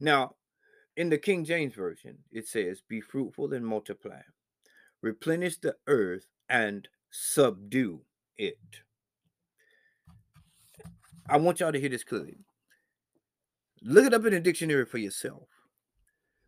Now, 0.00 0.34
in 0.96 1.10
the 1.10 1.18
King 1.18 1.44
James 1.44 1.74
Version, 1.74 2.18
it 2.30 2.46
says, 2.46 2.82
Be 2.86 3.00
fruitful 3.00 3.52
and 3.52 3.66
multiply, 3.66 4.20
replenish 5.00 5.58
the 5.58 5.76
earth 5.86 6.26
and 6.48 6.88
subdue 7.10 8.02
it. 8.36 8.58
I 11.28 11.36
want 11.36 11.60
y'all 11.60 11.72
to 11.72 11.80
hear 11.80 11.88
this 11.88 12.04
clearly. 12.04 12.38
Look 13.82 14.06
it 14.06 14.14
up 14.14 14.24
in 14.24 14.32
the 14.32 14.40
dictionary 14.40 14.84
for 14.84 14.98
yourself. 14.98 15.48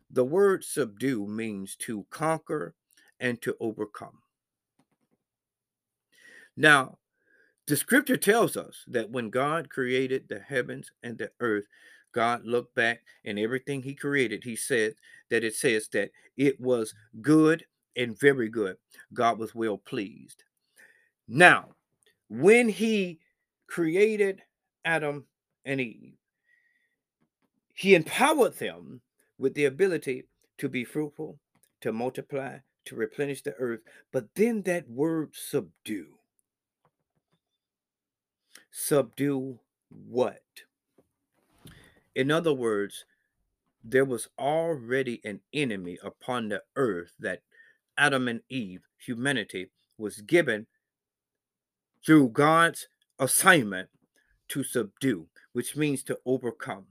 The 0.09 0.23
word 0.23 0.63
subdue 0.63 1.27
means 1.27 1.75
to 1.77 2.05
conquer 2.09 2.75
and 3.19 3.41
to 3.41 3.55
overcome. 3.59 4.19
Now, 6.55 6.99
the 7.67 7.75
scripture 7.75 8.17
tells 8.17 8.55
us 8.55 8.83
that 8.87 9.09
when 9.09 9.29
God 9.31 9.69
created 9.69 10.29
the 10.29 10.39
heavens 10.39 10.91
and 11.01 11.17
the 11.17 11.31
earth, 11.39 11.65
God 12.15 12.45
looked 12.45 12.73
back 12.75 13.01
and 13.25 13.37
everything 13.37 13.81
he 13.81 13.93
created, 13.93 14.45
he 14.45 14.55
said 14.55 14.95
that 15.29 15.43
it 15.43 15.53
says 15.53 15.89
that 15.89 16.11
it 16.37 16.57
was 16.61 16.93
good 17.21 17.65
and 17.97 18.17
very 18.17 18.47
good. 18.47 18.77
God 19.13 19.37
was 19.37 19.53
well 19.53 19.77
pleased. 19.77 20.45
Now, 21.27 21.75
when 22.29 22.69
he 22.69 23.19
created 23.67 24.41
Adam 24.85 25.25
and 25.65 25.81
Eve, 25.81 26.13
he 27.73 27.93
empowered 27.93 28.53
them 28.53 29.01
with 29.37 29.53
the 29.53 29.65
ability 29.65 30.23
to 30.59 30.69
be 30.69 30.85
fruitful, 30.85 31.37
to 31.81 31.91
multiply, 31.91 32.59
to 32.85 32.95
replenish 32.95 33.41
the 33.41 33.55
earth. 33.55 33.81
But 34.13 34.29
then 34.35 34.61
that 34.61 34.89
word 34.89 35.31
subdue 35.33 36.15
subdue 38.75 39.57
what? 39.89 40.43
In 42.15 42.31
other 42.31 42.53
words, 42.53 43.05
there 43.83 44.05
was 44.05 44.29
already 44.39 45.21
an 45.23 45.41
enemy 45.53 45.97
upon 46.03 46.49
the 46.49 46.63
earth 46.75 47.13
that 47.19 47.41
Adam 47.97 48.27
and 48.27 48.41
Eve, 48.49 48.81
humanity, 48.97 49.69
was 49.97 50.21
given 50.21 50.65
through 52.05 52.29
God's 52.29 52.87
assignment 53.19 53.89
to 54.49 54.63
subdue, 54.63 55.27
which 55.53 55.75
means 55.75 56.03
to 56.03 56.19
overcome, 56.25 56.85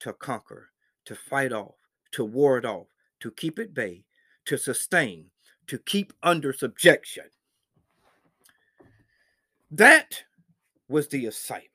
to 0.00 0.12
conquer, 0.12 0.70
to 1.04 1.14
fight 1.14 1.52
off, 1.52 1.74
to 2.12 2.24
ward 2.24 2.64
off, 2.64 2.86
to 3.20 3.30
keep 3.30 3.58
at 3.58 3.74
bay, 3.74 4.04
to 4.44 4.56
sustain, 4.56 5.26
to 5.66 5.78
keep 5.78 6.12
under 6.22 6.52
subjection. 6.52 7.24
That 9.70 10.22
was 10.88 11.08
the 11.08 11.26
assignment, 11.26 11.70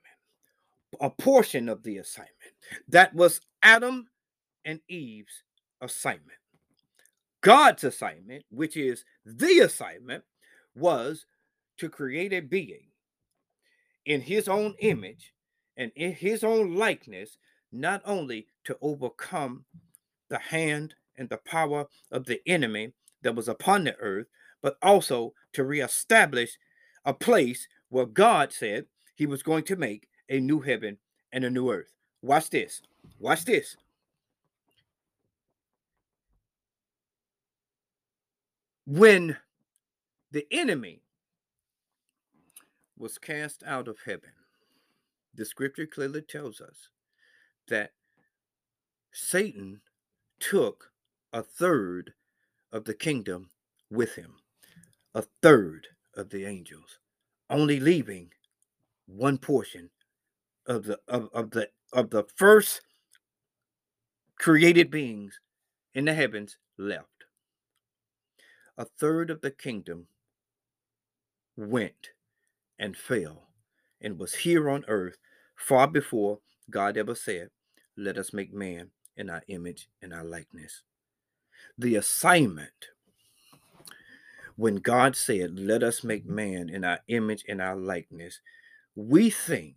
a 1.02 1.10
portion 1.10 1.68
of 1.68 1.84
the 1.84 1.98
assignment. 1.98 2.37
That 2.88 3.14
was 3.14 3.42
Adam 3.64 4.08
and 4.66 4.80
Eve's 4.88 5.44
assignment. 5.82 6.40
God's 7.42 7.84
assignment, 7.84 8.44
which 8.50 8.76
is 8.76 9.06
the 9.26 9.60
assignment, 9.60 10.24
was 10.76 11.26
to 11.78 11.90
create 11.90 12.34
a 12.34 12.40
being 12.40 12.88
in 14.06 14.22
his 14.22 14.48
own 14.48 14.76
image 14.80 15.34
and 15.76 15.92
in 15.96 16.14
his 16.14 16.44
own 16.44 16.76
likeness, 16.76 17.38
not 17.72 18.02
only 18.06 18.48
to 18.64 18.78
overcome 18.82 19.66
the 20.30 20.40
hand 20.40 20.96
and 21.18 21.30
the 21.30 21.38
power 21.38 21.86
of 22.12 22.26
the 22.26 22.42
enemy 22.48 22.94
that 23.22 23.36
was 23.36 23.48
upon 23.48 23.84
the 23.84 23.96
earth, 23.98 24.28
but 24.62 24.78
also 24.82 25.34
to 25.54 25.64
reestablish 25.64 26.58
a 27.06 27.14
place 27.14 27.68
where 27.90 28.06
God 28.06 28.52
said 28.52 28.86
he 29.16 29.26
was 29.26 29.44
going 29.44 29.64
to 29.66 29.76
make 29.76 30.08
a 30.30 30.40
new 30.40 30.60
heaven 30.62 30.98
and 31.32 31.44
a 31.44 31.50
new 31.50 31.72
earth. 31.72 31.94
Watch 32.22 32.50
this. 32.50 32.82
Watch 33.20 33.46
this. 33.46 33.78
When 38.86 39.38
the 40.32 40.48
enemy 40.52 41.02
was 42.98 43.18
cast 43.18 43.64
out 43.64 43.88
of 43.88 43.98
heaven, 44.06 44.32
the 45.36 45.46
scripture 45.46 45.86
clearly 45.86 46.22
tells 46.22 46.62
us 46.62 46.90
that 47.68 47.92
Satan 49.12 49.82
took 50.40 50.92
a 51.34 51.44
third 51.44 52.14
of 52.72 52.86
the 52.86 52.94
kingdom 52.94 53.50
with 53.90 54.16
him, 54.16 54.36
a 55.14 55.24
third 55.42 55.88
of 56.16 56.30
the 56.30 56.46
angels, 56.46 57.00
only 57.50 57.80
leaving 57.80 58.32
one 59.06 59.38
portion 59.38 59.90
of 60.66 60.86
the 60.86 61.00
of, 61.08 61.30
of 61.34 61.52
the 61.52 61.70
of 61.94 62.10
the 62.10 62.24
first 62.36 62.82
created 64.38 64.92
beings 64.92 65.40
in 65.94 66.06
the 66.06 66.14
heavens 66.14 66.58
left. 66.78 67.26
A 68.78 68.86
third 68.86 69.30
of 69.30 69.42
the 69.42 69.52
kingdom 69.52 70.08
went 71.56 72.12
and 72.78 72.96
fell 72.96 73.48
and 74.02 74.20
was 74.20 74.36
here 74.36 74.70
on 74.70 74.86
earth 74.88 75.18
far 75.56 75.88
before 75.88 76.40
God 76.70 76.98
ever 76.98 77.16
said, 77.16 77.50
Let 77.96 78.18
us 78.18 78.34
make 78.34 78.54
man 78.54 78.92
in 79.16 79.30
our 79.30 79.42
image 79.48 79.90
and 80.02 80.14
our 80.14 80.24
likeness. 80.24 80.84
The 81.78 81.96
assignment 81.96 82.90
when 84.58 84.78
God 84.78 85.16
said, 85.16 85.60
Let 85.60 85.84
us 85.84 86.04
make 86.04 86.26
man 86.26 86.70
in 86.70 86.84
our 86.84 87.00
image 87.08 87.46
and 87.48 87.62
our 87.62 87.76
likeness, 87.76 88.42
we 88.96 89.30
think 89.30 89.76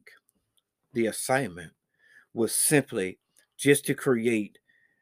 the 0.95 1.07
assignment 1.07 1.73
was 2.35 2.55
simply 2.55 3.19
just 3.59 3.85
to 3.87 3.95
create 3.95 4.59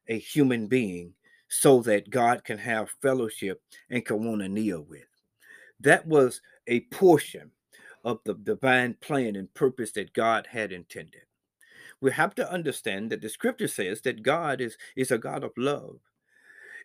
a 0.08 0.18
human 0.18 0.66
being 0.66 1.14
so 1.48 1.80
that 1.82 2.10
God 2.10 2.44
can 2.44 2.58
have 2.58 2.90
fellowship 3.02 3.62
and 3.90 4.04
can 4.04 4.24
want 4.24 4.42
to 4.42 4.48
kneel 4.48 4.82
with. 4.82 5.04
That 5.80 6.06
was 6.06 6.40
a 6.66 6.80
portion 6.80 7.50
of 8.04 8.20
the 8.24 8.34
divine 8.34 8.94
plan 9.00 9.36
and 9.36 9.52
purpose 9.54 9.92
that 9.92 10.12
God 10.12 10.48
had 10.50 10.72
intended. 10.72 11.22
We 12.00 12.12
have 12.12 12.34
to 12.36 12.50
understand 12.50 13.10
that 13.10 13.22
the 13.22 13.28
scripture 13.28 13.68
says 13.68 14.02
that 14.02 14.22
God 14.22 14.60
is, 14.60 14.76
is 14.96 15.10
a 15.10 15.18
God 15.18 15.42
of 15.42 15.52
love. 15.56 15.98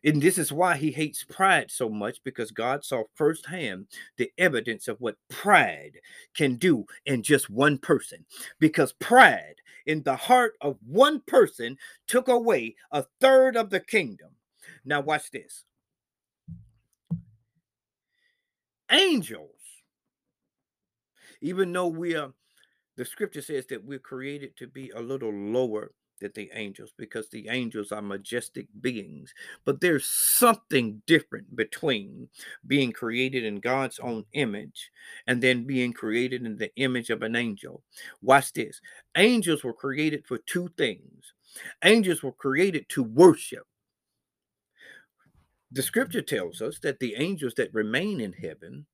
And 0.04 0.22
this 0.22 0.38
is 0.38 0.51
why 0.51 0.76
he 0.76 0.91
hates 0.91 1.24
pride 1.24 1.72
so 1.72 1.89
much 1.89 2.22
because 2.24 2.51
God 2.51 2.84
saw 2.84 3.04
firsthand 3.16 3.88
the 4.18 4.32
evidence 4.38 4.88
of 4.88 4.99
what 4.99 5.16
pride 5.30 5.93
can 6.36 6.56
do 6.56 6.86
in 7.06 7.24
just 7.24 7.49
one 7.49 7.78
person. 7.78 8.26
Because 8.60 8.93
pride 8.93 9.56
in 9.86 10.04
the 10.04 10.16
heart 10.16 10.54
of 10.62 10.78
one 10.86 11.22
person 11.22 11.78
took 12.08 12.28
away 12.28 12.76
a 12.91 13.06
third 13.22 13.56
of 13.56 13.70
the 13.70 13.80
kingdom. 13.80 14.32
Now, 14.84 15.01
watch 15.01 15.32
this. 15.32 15.64
Angels, 18.91 19.49
even 21.41 21.72
though 21.72 21.88
we 21.88 22.16
are, 22.16 22.34
the 22.95 23.06
scripture 23.06 23.41
says 23.41 23.66
that 23.68 23.84
we're 23.84 23.99
created 23.99 24.56
to 24.58 24.68
be 24.68 24.91
a 24.91 25.01
little 25.01 25.34
lower 25.34 25.93
the 26.30 26.49
angels 26.53 26.91
because 26.97 27.30
the 27.30 27.47
angels 27.49 27.91
are 27.91 28.01
majestic 28.01 28.67
beings. 28.82 29.34
But 29.65 29.82
there's 29.82 30.05
something 30.05 31.01
different 31.07 31.55
between 31.55 32.30
being 32.67 32.91
created 32.91 33.43
in 33.43 33.59
God's 33.59 33.99
own 33.99 34.26
image 34.34 34.91
and 35.28 35.41
then 35.41 35.65
being 35.65 35.93
created 35.93 36.45
in 36.45 36.57
the 36.57 36.74
image 36.76 37.09
of 37.09 37.21
an 37.24 37.36
angel. 37.36 37.84
Watch 38.21 38.53
this 38.53 38.82
angels 39.17 39.63
were 39.63 39.74
created 39.74 40.26
for 40.26 40.38
two 40.38 40.69
things 40.78 41.34
angels 41.84 42.24
were 42.24 42.32
created 42.32 42.88
to 42.89 43.03
worship 43.03 43.67
the 45.74 45.82
scripture 45.82 46.21
tells 46.21 46.61
us 46.61 46.78
that 46.80 46.99
the 46.99 47.15
angels 47.17 47.55
that 47.55 47.74
remain 47.74 48.21
in 48.21 48.34
heaven, 48.34 48.86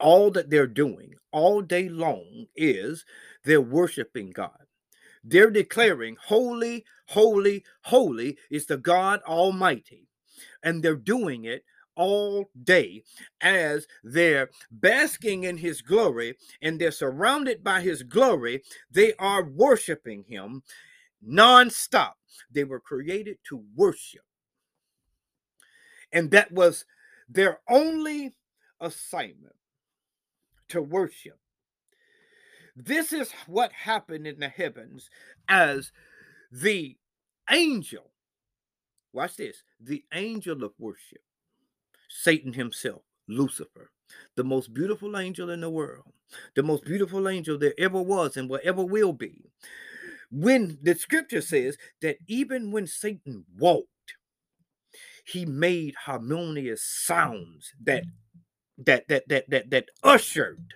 all 0.00 0.30
that 0.30 0.48
they're 0.48 0.66
doing 0.66 1.12
all 1.30 1.60
day 1.60 1.90
long 1.90 2.46
is 2.56 3.04
they're 3.44 3.60
worshiping 3.60 4.30
God. 4.30 4.64
They're 5.24 5.50
declaring, 5.50 6.16
Holy, 6.26 6.84
holy, 7.08 7.64
holy 7.82 8.38
is 8.50 8.66
the 8.66 8.76
God 8.76 9.20
Almighty. 9.26 10.08
And 10.62 10.82
they're 10.82 10.96
doing 10.96 11.44
it 11.44 11.64
all 11.94 12.50
day 12.64 13.04
as 13.40 13.86
they're 14.02 14.50
basking 14.70 15.44
in 15.44 15.58
his 15.58 15.82
glory 15.82 16.36
and 16.62 16.80
they're 16.80 16.90
surrounded 16.90 17.62
by 17.62 17.80
his 17.80 18.02
glory. 18.02 18.62
They 18.90 19.14
are 19.18 19.44
worshiping 19.44 20.24
him 20.28 20.62
nonstop. 21.26 22.12
They 22.50 22.64
were 22.64 22.80
created 22.80 23.38
to 23.48 23.62
worship. 23.76 24.22
And 26.12 26.30
that 26.30 26.52
was 26.52 26.84
their 27.28 27.60
only 27.68 28.34
assignment 28.80 29.54
to 30.68 30.82
worship. 30.82 31.38
This 32.74 33.12
is 33.12 33.30
what 33.46 33.72
happened 33.72 34.26
in 34.26 34.40
the 34.40 34.48
heavens 34.48 35.10
as 35.48 35.92
the 36.50 36.96
angel, 37.50 38.10
watch 39.12 39.36
this, 39.36 39.62
the 39.80 40.04
angel 40.12 40.64
of 40.64 40.72
worship, 40.78 41.22
Satan 42.08 42.54
himself, 42.54 43.02
Lucifer, 43.28 43.90
the 44.36 44.44
most 44.44 44.72
beautiful 44.72 45.18
angel 45.18 45.50
in 45.50 45.60
the 45.60 45.70
world, 45.70 46.12
the 46.54 46.62
most 46.62 46.84
beautiful 46.84 47.28
angel 47.28 47.58
there 47.58 47.74
ever 47.78 48.00
was 48.00 48.36
and 48.36 48.48
will 48.48 48.60
ever 48.64 48.84
will 48.84 49.12
be. 49.12 49.44
When 50.30 50.78
the 50.82 50.94
scripture 50.94 51.42
says 51.42 51.76
that 52.00 52.16
even 52.26 52.70
when 52.70 52.86
Satan 52.86 53.44
walked, 53.58 53.88
he 55.26 55.44
made 55.44 55.94
harmonious 55.94 56.82
sounds 56.82 57.72
that 57.84 58.04
that 58.78 59.08
that 59.08 59.28
that 59.28 59.50
that 59.50 59.70
that 59.70 59.88
ushered 60.02 60.74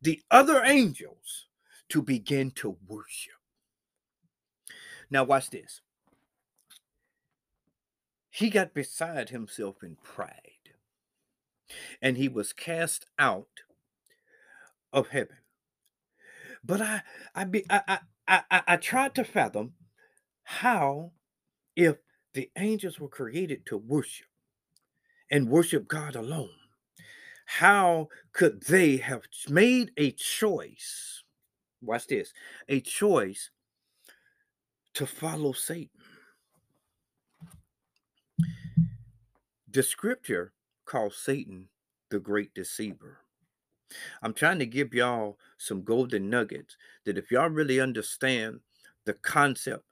the 0.00 0.22
other 0.30 0.62
angels 0.64 1.48
to 1.90 2.02
begin 2.02 2.50
to 2.52 2.76
worship. 2.86 3.34
Now 5.10 5.24
watch 5.24 5.50
this. 5.50 5.80
He 8.30 8.50
got 8.50 8.74
beside 8.74 9.30
himself 9.30 9.82
in 9.82 9.96
pride. 10.02 10.30
And 12.00 12.16
he 12.16 12.28
was 12.28 12.52
cast 12.52 13.06
out 13.18 13.48
of 14.92 15.08
heaven. 15.08 15.36
But 16.64 16.80
I 16.80 17.02
I 17.34 17.44
be 17.44 17.64
I 17.70 17.98
I 18.28 18.42
I, 18.50 18.62
I 18.68 18.76
tried 18.76 19.14
to 19.16 19.24
fathom 19.24 19.74
how 20.44 21.12
if 21.76 21.96
the 22.34 22.50
angels 22.56 23.00
were 23.00 23.08
created 23.08 23.66
to 23.66 23.76
worship 23.76 24.26
and 25.30 25.48
worship 25.48 25.88
God 25.88 26.16
alone. 26.16 26.59
How 27.58 28.08
could 28.32 28.62
they 28.62 28.98
have 28.98 29.22
made 29.48 29.90
a 29.96 30.12
choice? 30.12 31.24
Watch 31.82 32.06
this 32.06 32.32
a 32.68 32.80
choice 32.80 33.50
to 34.94 35.04
follow 35.04 35.52
Satan. 35.52 36.00
The 39.68 39.82
scripture 39.82 40.52
calls 40.84 41.16
Satan 41.16 41.68
the 42.08 42.20
great 42.20 42.54
deceiver. 42.54 43.18
I'm 44.22 44.32
trying 44.32 44.60
to 44.60 44.66
give 44.66 44.94
y'all 44.94 45.36
some 45.58 45.82
golden 45.82 46.30
nuggets 46.30 46.76
that 47.04 47.18
if 47.18 47.32
y'all 47.32 47.50
really 47.50 47.80
understand 47.80 48.60
the 49.06 49.14
concept 49.14 49.84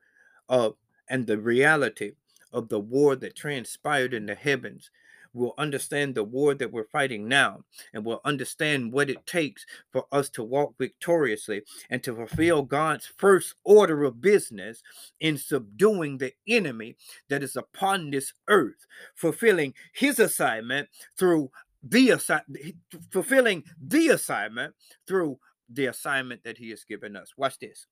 of 0.49 0.77
and 1.09 1.27
the 1.27 1.39
reality 1.39 2.13
of 2.53 2.69
the 2.69 2.81
war 2.81 3.17
that 3.17 3.35
transpired 3.35 4.15
in 4.15 4.27
the 4.27 4.37
heavens 4.37 4.93
will 5.39 5.55
understand 5.57 6.15
the 6.15 6.25
war 6.25 6.55
that 6.55 6.73
we're 6.73 6.85
fighting 6.85 7.29
now 7.29 7.65
and 7.95 8.05
will 8.05 8.21
understand 8.25 8.93
what 8.93 9.09
it 9.09 9.25
takes 9.27 9.65
for 9.93 10.07
us 10.13 10.29
to 10.31 10.43
walk 10.43 10.75
victoriously 10.79 11.63
and 11.89 12.03
to 12.03 12.15
fulfill 12.15 12.63
God's 12.63 13.07
first 13.17 13.55
order 13.65 14.05
of 14.05 14.21
business 14.21 14.83
in 15.21 15.39
subduing 15.39 16.19
the 16.19 16.33
enemy 16.47 16.97
that 17.29 17.43
is 17.43 17.57
upon 17.57 18.11
this 18.11 18.33
earth, 18.49 18.87
fulfilling 19.15 19.73
his 19.95 20.19
assignment 20.19 20.89
through 21.17 21.51
the 21.83 22.11
assignment, 22.11 22.77
fulfilling 23.11 23.65
the 23.81 24.09
assignment 24.09 24.75
through 25.07 25.39
the 25.69 25.87
assignment 25.87 26.43
that 26.45 26.59
he 26.59 26.71
has 26.71 26.85
given 26.85 27.17
us. 27.17 27.33
Watch 27.37 27.59
this. 27.59 27.87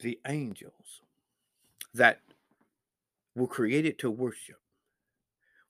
The 0.00 0.18
angels 0.26 1.00
that 1.94 2.20
were 3.34 3.46
created 3.46 3.98
to 3.98 4.10
worship 4.10 4.56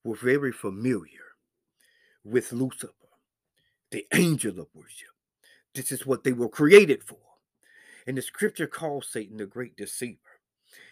were 0.05 0.17
very 0.17 0.53
familiar 0.53 1.09
with 2.25 2.53
Lucifer, 2.53 2.93
the 3.91 4.07
angel 4.15 4.61
of 4.61 4.69
worship. 4.75 5.09
This 5.75 5.91
is 5.91 6.07
what 6.07 6.25
they 6.25 6.33
were 6.33 6.49
created 6.49 7.03
for. 7.03 7.19
And 8.07 8.17
the 8.17 8.23
scripture 8.23 8.67
calls 8.67 9.09
Satan 9.11 9.39
the 9.39 9.47
great 9.47 9.77
deceiver. 9.77 10.19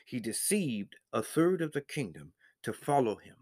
He 0.07 0.19
deceived 0.19 0.97
a 1.13 1.23
third 1.23 1.61
of 1.61 1.73
the 1.73 1.81
kingdom 1.81 2.33
to 2.63 2.73
follow 2.73 3.17
him, 3.17 3.37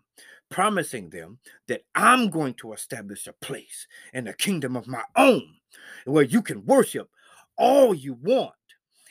promising 0.50 1.10
them 1.10 1.38
that 1.68 1.82
I'm 1.94 2.30
going 2.30 2.54
to 2.54 2.72
establish 2.72 3.26
a 3.26 3.32
place 3.32 3.86
in 4.12 4.26
a 4.26 4.32
kingdom 4.32 4.76
of 4.76 4.88
my 4.88 5.04
own 5.16 5.56
where 6.04 6.24
you 6.24 6.42
can 6.42 6.64
worship 6.66 7.08
all 7.56 7.94
you 7.94 8.14
want 8.14 8.54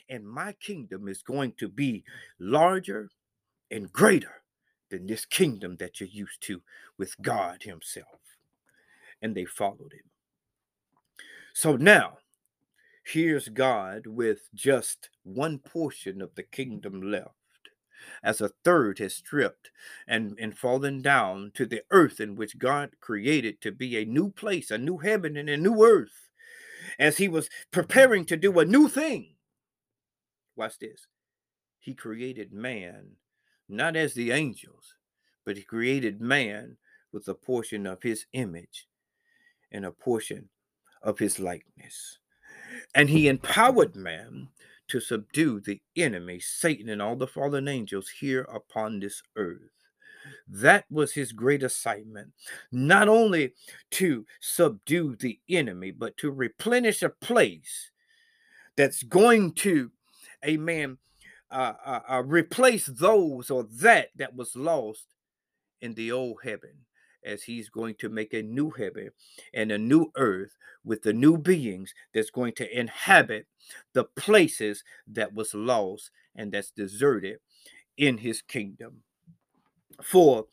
and 0.09 0.27
my 0.27 0.53
kingdom 0.53 1.07
is 1.07 1.21
going 1.21 1.53
to 1.59 1.69
be 1.69 2.03
larger 2.39 3.09
and 3.71 3.91
greater 3.91 4.41
than 4.89 5.07
this 5.07 5.25
kingdom 5.25 5.77
that 5.79 5.99
you're 5.99 6.09
used 6.09 6.41
to 6.41 6.61
with 6.97 7.15
God 7.21 7.63
Himself. 7.63 8.19
And 9.21 9.35
they 9.35 9.45
followed 9.45 9.93
him. 9.93 10.09
So 11.53 11.75
now, 11.75 12.19
here's 13.03 13.49
God 13.49 14.07
with 14.07 14.49
just 14.53 15.09
one 15.23 15.59
portion 15.59 16.21
of 16.21 16.35
the 16.35 16.43
kingdom 16.43 17.01
left, 17.01 17.33
as 18.23 18.39
a 18.39 18.51
third 18.63 18.99
has 18.99 19.13
stripped 19.13 19.71
and, 20.07 20.37
and 20.39 20.57
fallen 20.57 21.01
down 21.01 21.51
to 21.55 21.65
the 21.65 21.83
earth 21.91 22.21
in 22.21 22.35
which 22.35 22.57
God 22.57 22.91
created 23.01 23.59
to 23.61 23.71
be 23.71 23.97
a 23.97 24.05
new 24.05 24.31
place, 24.31 24.71
a 24.71 24.77
new 24.77 24.99
heaven, 24.99 25.35
and 25.35 25.49
a 25.49 25.57
new 25.57 25.83
earth, 25.83 26.29
as 26.97 27.17
He 27.17 27.27
was 27.27 27.49
preparing 27.71 28.25
to 28.25 28.37
do 28.37 28.57
a 28.57 28.65
new 28.65 28.87
thing 28.87 29.35
watch 30.59 30.77
this. 30.77 31.07
He 31.79 31.95
created 31.95 32.51
man 32.51 33.15
not 33.69 33.95
as 33.95 34.13
the 34.13 34.31
angels, 34.31 34.95
but 35.45 35.57
he 35.57 35.63
created 35.63 36.21
man 36.21 36.77
with 37.11 37.27
a 37.27 37.33
portion 37.33 37.85
of 37.87 38.03
his 38.03 38.25
image 38.33 38.87
and 39.71 39.85
a 39.85 39.91
portion 39.91 40.49
of 41.01 41.19
his 41.19 41.39
likeness. 41.39 42.19
And 42.93 43.09
he 43.09 43.27
empowered 43.27 43.95
man 43.95 44.49
to 44.89 44.99
subdue 44.99 45.59
the 45.59 45.81
enemy, 45.95 46.39
Satan, 46.39 46.89
and 46.89 47.01
all 47.01 47.15
the 47.15 47.27
fallen 47.27 47.67
angels 47.67 48.09
here 48.09 48.41
upon 48.53 48.99
this 48.99 49.21
earth. 49.35 49.71
That 50.47 50.85
was 50.89 51.13
his 51.13 51.31
great 51.31 51.63
assignment. 51.63 52.33
Not 52.71 53.07
only 53.07 53.53
to 53.91 54.25
subdue 54.41 55.15
the 55.15 55.39
enemy, 55.47 55.91
but 55.91 56.17
to 56.17 56.31
replenish 56.31 57.01
a 57.01 57.09
place 57.09 57.91
that's 58.75 59.03
going 59.03 59.53
to, 59.53 59.91
amen, 60.45 60.97
uh, 61.51 61.99
uh, 62.09 62.23
replace 62.25 62.85
those 62.85 63.49
or 63.49 63.63
that 63.63 64.09
that 64.15 64.35
was 64.35 64.55
lost 64.55 65.07
in 65.81 65.93
the 65.93 66.11
old 66.11 66.37
heaven 66.43 66.85
as 67.25 67.43
he's 67.43 67.69
going 67.69 67.95
to 67.95 68.09
make 68.09 68.33
a 68.33 68.41
new 68.41 68.69
heaven 68.71 69.09
and 69.53 69.71
a 69.71 69.77
new 69.77 70.11
earth 70.15 70.55
with 70.83 71.01
the 71.01 71.13
new 71.13 71.37
beings 71.37 71.93
that's 72.13 72.29
going 72.29 72.53
to 72.53 72.79
inhabit 72.79 73.45
the 73.93 74.03
places 74.03 74.83
that 75.07 75.33
was 75.33 75.53
lost 75.53 76.11
and 76.35 76.51
that's 76.51 76.71
deserted 76.71 77.37
in 77.97 78.17
his 78.17 78.41
kingdom. 78.41 79.03
For 80.01 80.45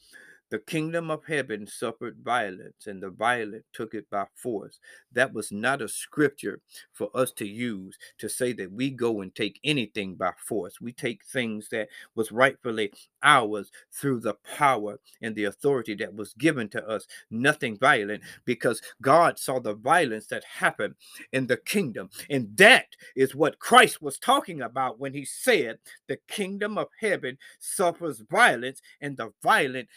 the 0.48 0.58
kingdom 0.60 1.10
of 1.10 1.24
heaven 1.26 1.66
suffered 1.66 2.18
violence, 2.24 2.86
and 2.86 3.02
the 3.02 3.10
violent 3.10 3.64
took 3.72 3.94
it 3.94 4.08
by 4.10 4.26
force. 4.34 4.78
That 5.12 5.32
was 5.32 5.50
not 5.50 5.82
a 5.82 5.88
scripture 5.88 6.60
for 6.92 7.10
us 7.14 7.32
to 7.32 7.46
use 7.46 7.98
to 8.18 8.28
say 8.28 8.52
that 8.54 8.72
we 8.72 8.90
go 8.90 9.22
and 9.22 9.34
take 9.34 9.58
anything 9.64 10.14
by 10.14 10.32
force. 10.38 10.80
We 10.80 10.92
take 10.92 11.24
things 11.24 11.68
that 11.70 11.88
was 12.14 12.30
rightfully 12.30 12.92
ours 13.22 13.72
through 13.92 14.20
the 14.20 14.34
power 14.56 15.00
and 15.20 15.34
the 15.34 15.44
authority 15.44 15.94
that 15.96 16.14
was 16.14 16.32
given 16.34 16.68
to 16.70 16.86
us. 16.86 17.06
Nothing 17.30 17.76
violent, 17.76 18.22
because 18.44 18.80
God 19.02 19.38
saw 19.38 19.58
the 19.58 19.74
violence 19.74 20.26
that 20.28 20.44
happened 20.44 20.94
in 21.32 21.48
the 21.48 21.56
kingdom. 21.56 22.08
And 22.30 22.56
that 22.56 22.86
is 23.16 23.34
what 23.34 23.58
Christ 23.58 24.00
was 24.00 24.18
talking 24.18 24.62
about 24.62 25.00
when 25.00 25.12
he 25.12 25.24
said, 25.24 25.78
The 26.06 26.18
kingdom 26.28 26.78
of 26.78 26.88
heaven 27.00 27.38
suffers 27.58 28.22
violence, 28.30 28.80
and 29.00 29.16
the 29.16 29.32
violent 29.42 29.88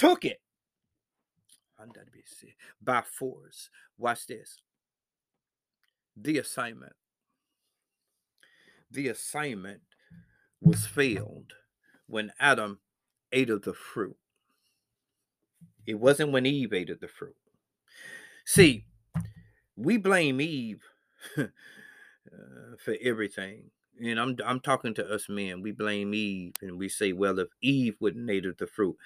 took 0.00 0.24
it 0.24 0.40
by 2.82 3.02
force. 3.02 3.68
Watch 3.98 4.26
this. 4.26 4.62
The 6.16 6.38
assignment. 6.38 6.94
The 8.90 9.08
assignment 9.08 9.82
was 10.60 10.86
failed 10.86 11.52
when 12.06 12.32
Adam 12.40 12.80
ate 13.30 13.50
of 13.50 13.62
the 13.62 13.74
fruit. 13.74 14.16
It 15.86 16.00
wasn't 16.00 16.32
when 16.32 16.46
Eve 16.46 16.72
ate 16.72 16.90
of 16.90 17.00
the 17.00 17.08
fruit. 17.08 17.36
See, 18.44 18.86
we 19.76 19.98
blame 19.98 20.40
Eve 20.40 20.82
uh, 21.36 21.44
for 22.84 22.96
everything 23.02 23.70
and 24.00 24.18
I'm 24.18 24.36
I'm 24.44 24.60
talking 24.60 24.94
to 24.94 25.06
us 25.12 25.28
men. 25.28 25.62
We 25.62 25.72
blame 25.72 26.14
Eve 26.14 26.54
and 26.62 26.78
we 26.78 26.88
say, 26.88 27.12
well, 27.12 27.38
if 27.38 27.48
Eve 27.60 27.96
wouldn't 28.00 28.30
eat 28.30 28.46
of 28.46 28.56
the 28.56 28.66
fruit, 28.66 28.96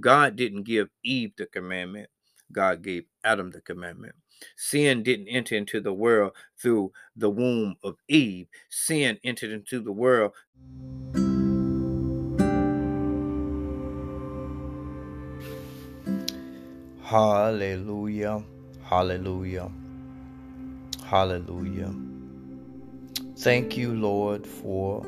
God 0.00 0.36
didn't 0.36 0.64
give 0.64 0.88
Eve 1.02 1.32
the 1.36 1.46
commandment. 1.46 2.08
God 2.52 2.82
gave 2.82 3.04
Adam 3.24 3.50
the 3.50 3.60
commandment. 3.60 4.14
Sin 4.56 5.02
didn't 5.02 5.28
enter 5.28 5.56
into 5.56 5.80
the 5.80 5.92
world 5.92 6.32
through 6.58 6.92
the 7.16 7.30
womb 7.30 7.76
of 7.82 7.96
Eve. 8.08 8.46
Sin 8.68 9.18
entered 9.24 9.50
into 9.50 9.80
the 9.80 9.92
world. 9.92 10.32
Hallelujah. 17.02 18.42
Hallelujah. 18.84 19.70
Hallelujah. 21.04 21.94
Thank 23.42 23.76
you, 23.76 23.92
Lord, 23.92 24.46
for 24.46 25.04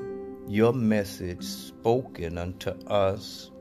your 0.48 0.72
message 0.72 1.44
spoken 1.44 2.36
unto 2.36 2.70
us. 2.88 3.52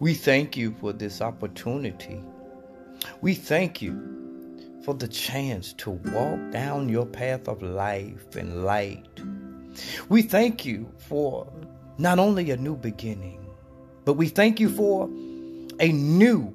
We 0.00 0.14
thank 0.14 0.56
you 0.56 0.74
for 0.80 0.94
this 0.94 1.20
opportunity. 1.20 2.24
We 3.20 3.34
thank 3.34 3.82
you 3.82 4.80
for 4.82 4.94
the 4.94 5.08
chance 5.08 5.74
to 5.74 5.90
walk 5.90 6.52
down 6.52 6.88
your 6.88 7.04
path 7.04 7.48
of 7.48 7.60
life 7.60 8.34
and 8.34 8.64
light. 8.64 9.20
We 10.08 10.22
thank 10.22 10.64
you 10.64 10.90
for 10.96 11.46
not 11.98 12.18
only 12.18 12.50
a 12.50 12.56
new 12.56 12.76
beginning, 12.76 13.46
but 14.06 14.14
we 14.14 14.28
thank 14.28 14.58
you 14.58 14.70
for 14.70 15.04
a 15.80 15.92
new 15.92 16.50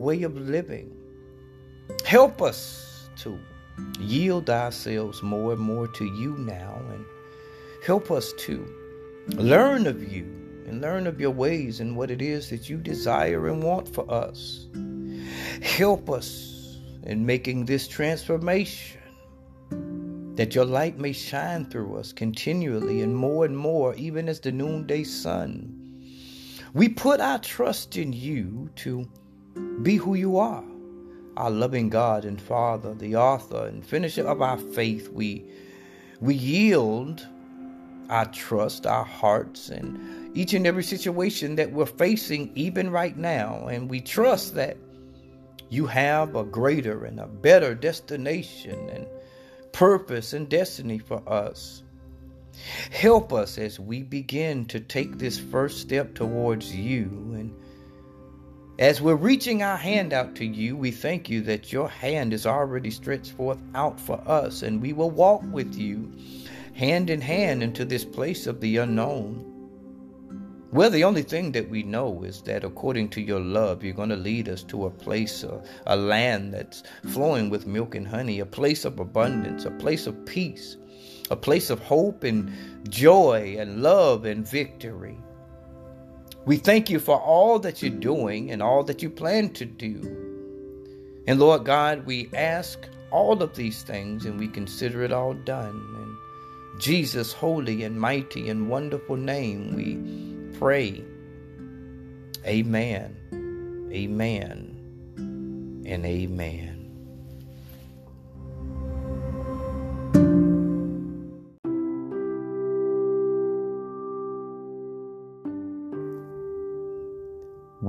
way 0.00 0.24
of 0.24 0.36
living. 0.36 0.92
Help 2.04 2.42
us 2.42 3.08
to 3.18 3.38
yield 3.98 4.50
ourselves 4.50 5.22
more 5.22 5.52
and 5.52 5.60
more 5.60 5.88
to 5.88 6.04
you 6.04 6.36
now 6.38 6.80
and 6.92 7.04
help 7.84 8.10
us 8.10 8.32
to 8.38 8.66
learn 9.28 9.86
of 9.86 10.12
you 10.12 10.24
and 10.66 10.80
learn 10.80 11.06
of 11.06 11.20
your 11.20 11.30
ways 11.30 11.80
and 11.80 11.96
what 11.96 12.10
it 12.10 12.22
is 12.22 12.50
that 12.50 12.68
you 12.68 12.76
desire 12.76 13.48
and 13.48 13.62
want 13.62 13.88
for 13.88 14.10
us. 14.10 14.66
Help 15.62 16.10
us 16.10 16.78
in 17.04 17.24
making 17.24 17.64
this 17.64 17.88
transformation 17.88 19.00
that 20.36 20.54
your 20.54 20.64
light 20.64 20.98
may 20.98 21.12
shine 21.12 21.64
through 21.66 21.96
us 21.96 22.12
continually 22.12 23.02
and 23.02 23.14
more 23.14 23.44
and 23.44 23.56
more, 23.56 23.94
even 23.96 24.28
as 24.28 24.40
the 24.40 24.50
noonday 24.50 25.04
sun. 25.04 25.78
We 26.72 26.88
put 26.88 27.20
our 27.20 27.38
trust 27.38 27.96
in 27.98 28.12
you 28.12 28.70
to 28.76 29.06
be 29.82 29.96
who 29.96 30.14
you 30.14 30.38
are 30.38 30.64
our 31.36 31.50
loving 31.50 31.88
God 31.88 32.24
and 32.24 32.40
Father, 32.40 32.94
the 32.94 33.16
author 33.16 33.66
and 33.66 33.84
finisher 33.84 34.26
of 34.26 34.42
our 34.42 34.58
faith, 34.58 35.08
we 35.08 35.44
we 36.20 36.34
yield 36.34 37.26
our 38.10 38.26
trust, 38.26 38.86
our 38.86 39.04
hearts, 39.04 39.70
and 39.70 40.36
each 40.36 40.54
and 40.54 40.66
every 40.66 40.84
situation 40.84 41.56
that 41.56 41.72
we're 41.72 41.86
facing, 41.86 42.52
even 42.54 42.90
right 42.90 43.16
now. 43.16 43.66
And 43.66 43.90
we 43.90 44.00
trust 44.00 44.54
that 44.54 44.76
you 45.68 45.86
have 45.86 46.36
a 46.36 46.44
greater 46.44 47.04
and 47.04 47.18
a 47.18 47.26
better 47.26 47.74
destination 47.74 48.90
and 48.90 49.06
purpose 49.72 50.32
and 50.34 50.48
destiny 50.48 50.98
for 50.98 51.22
us. 51.26 51.82
Help 52.90 53.32
us 53.32 53.56
as 53.56 53.80
we 53.80 54.02
begin 54.02 54.66
to 54.66 54.78
take 54.78 55.18
this 55.18 55.38
first 55.38 55.80
step 55.80 56.14
towards 56.14 56.74
you 56.74 57.08
and 57.34 57.54
as 58.82 59.00
we're 59.00 59.14
reaching 59.14 59.62
our 59.62 59.76
hand 59.76 60.12
out 60.12 60.34
to 60.34 60.44
you, 60.44 60.76
we 60.76 60.90
thank 60.90 61.30
you 61.30 61.40
that 61.40 61.72
your 61.72 61.88
hand 61.88 62.32
is 62.32 62.46
already 62.46 62.90
stretched 62.90 63.30
forth 63.30 63.62
out 63.76 64.00
for 64.00 64.20
us, 64.26 64.62
and 64.62 64.82
we 64.82 64.92
will 64.92 65.12
walk 65.12 65.40
with 65.52 65.76
you 65.76 66.12
hand 66.74 67.08
in 67.08 67.20
hand 67.20 67.62
into 67.62 67.84
this 67.84 68.04
place 68.04 68.48
of 68.48 68.60
the 68.60 68.78
unknown. 68.78 69.46
Well, 70.72 70.90
the 70.90 71.04
only 71.04 71.22
thing 71.22 71.52
that 71.52 71.70
we 71.70 71.84
know 71.84 72.24
is 72.24 72.42
that 72.42 72.64
according 72.64 73.10
to 73.10 73.20
your 73.20 73.38
love, 73.38 73.84
you're 73.84 73.94
going 73.94 74.08
to 74.08 74.16
lead 74.16 74.48
us 74.48 74.64
to 74.64 74.86
a 74.86 74.90
place, 74.90 75.44
a, 75.44 75.62
a 75.86 75.94
land 75.94 76.52
that's 76.52 76.82
flowing 77.06 77.50
with 77.50 77.68
milk 77.68 77.94
and 77.94 78.08
honey, 78.08 78.40
a 78.40 78.46
place 78.46 78.84
of 78.84 78.98
abundance, 78.98 79.64
a 79.64 79.70
place 79.70 80.08
of 80.08 80.26
peace, 80.26 80.76
a 81.30 81.36
place 81.36 81.70
of 81.70 81.78
hope 81.78 82.24
and 82.24 82.52
joy 82.90 83.54
and 83.60 83.80
love 83.80 84.24
and 84.24 84.44
victory. 84.44 85.18
We 86.44 86.56
thank 86.56 86.90
you 86.90 86.98
for 86.98 87.20
all 87.20 87.58
that 87.60 87.82
you're 87.82 87.90
doing 87.90 88.50
and 88.50 88.62
all 88.62 88.82
that 88.84 89.02
you 89.02 89.10
plan 89.10 89.50
to 89.50 89.64
do. 89.64 90.00
And 91.26 91.38
Lord 91.38 91.64
God, 91.64 92.04
we 92.04 92.28
ask 92.34 92.78
all 93.12 93.42
of 93.42 93.54
these 93.54 93.82
things 93.82 94.26
and 94.26 94.40
we 94.40 94.48
consider 94.48 95.04
it 95.04 95.12
all 95.12 95.34
done. 95.34 95.70
In 96.74 96.80
Jesus' 96.80 97.32
holy 97.32 97.84
and 97.84 98.00
mighty 98.00 98.48
and 98.48 98.68
wonderful 98.68 99.16
name, 99.16 99.74
we 99.76 100.58
pray. 100.58 101.04
Amen, 102.44 103.16
amen, 103.92 104.74
and 105.86 106.04
amen. 106.04 106.71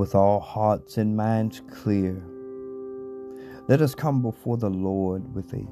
With 0.03 0.15
all 0.15 0.41
hearts 0.41 0.97
and 0.97 1.15
minds 1.15 1.61
clear. 1.71 2.21
Let 3.69 3.79
us 3.79 3.95
come 3.95 4.21
before 4.21 4.57
the 4.57 4.69
Lord 4.69 5.33
with 5.33 5.53
a, 5.53 5.65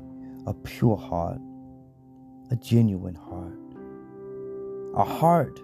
a 0.48 0.54
pure 0.54 0.96
heart, 0.96 1.42
a 2.50 2.56
genuine 2.56 3.16
heart, 3.16 3.60
a 4.96 5.04
heart 5.04 5.60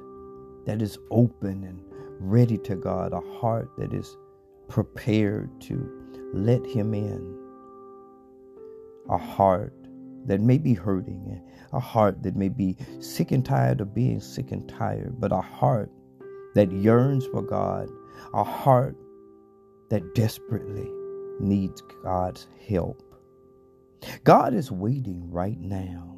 that 0.65 0.81
is 0.81 0.97
open 1.11 1.63
and 1.63 1.79
ready 2.19 2.57
to 2.57 2.75
God, 2.75 3.13
a 3.13 3.21
heart 3.39 3.69
that 3.77 3.93
is 3.93 4.17
prepared 4.67 5.49
to 5.61 5.89
let 6.33 6.65
Him 6.65 6.93
in, 6.93 7.39
a 9.09 9.17
heart 9.17 9.73
that 10.25 10.41
may 10.41 10.57
be 10.57 10.73
hurting, 10.73 11.41
a 11.71 11.79
heart 11.79 12.21
that 12.23 12.35
may 12.35 12.49
be 12.49 12.75
sick 12.99 13.31
and 13.31 13.45
tired 13.45 13.79
of 13.79 13.95
being 13.95 14.19
sick 14.19 14.51
and 14.51 14.67
tired, 14.67 15.21
but 15.21 15.31
a 15.31 15.39
heart 15.39 15.89
that 16.53 16.69
yearns 16.69 17.25
for 17.27 17.41
God 17.41 17.87
a 18.37 18.43
heart 18.43 18.95
that 19.89 20.13
desperately 20.13 20.87
needs 21.39 21.81
God's 22.03 22.47
help. 22.69 23.01
God 24.23 24.53
is 24.53 24.71
waiting 24.71 25.31
right 25.31 25.59
now. 25.59 26.15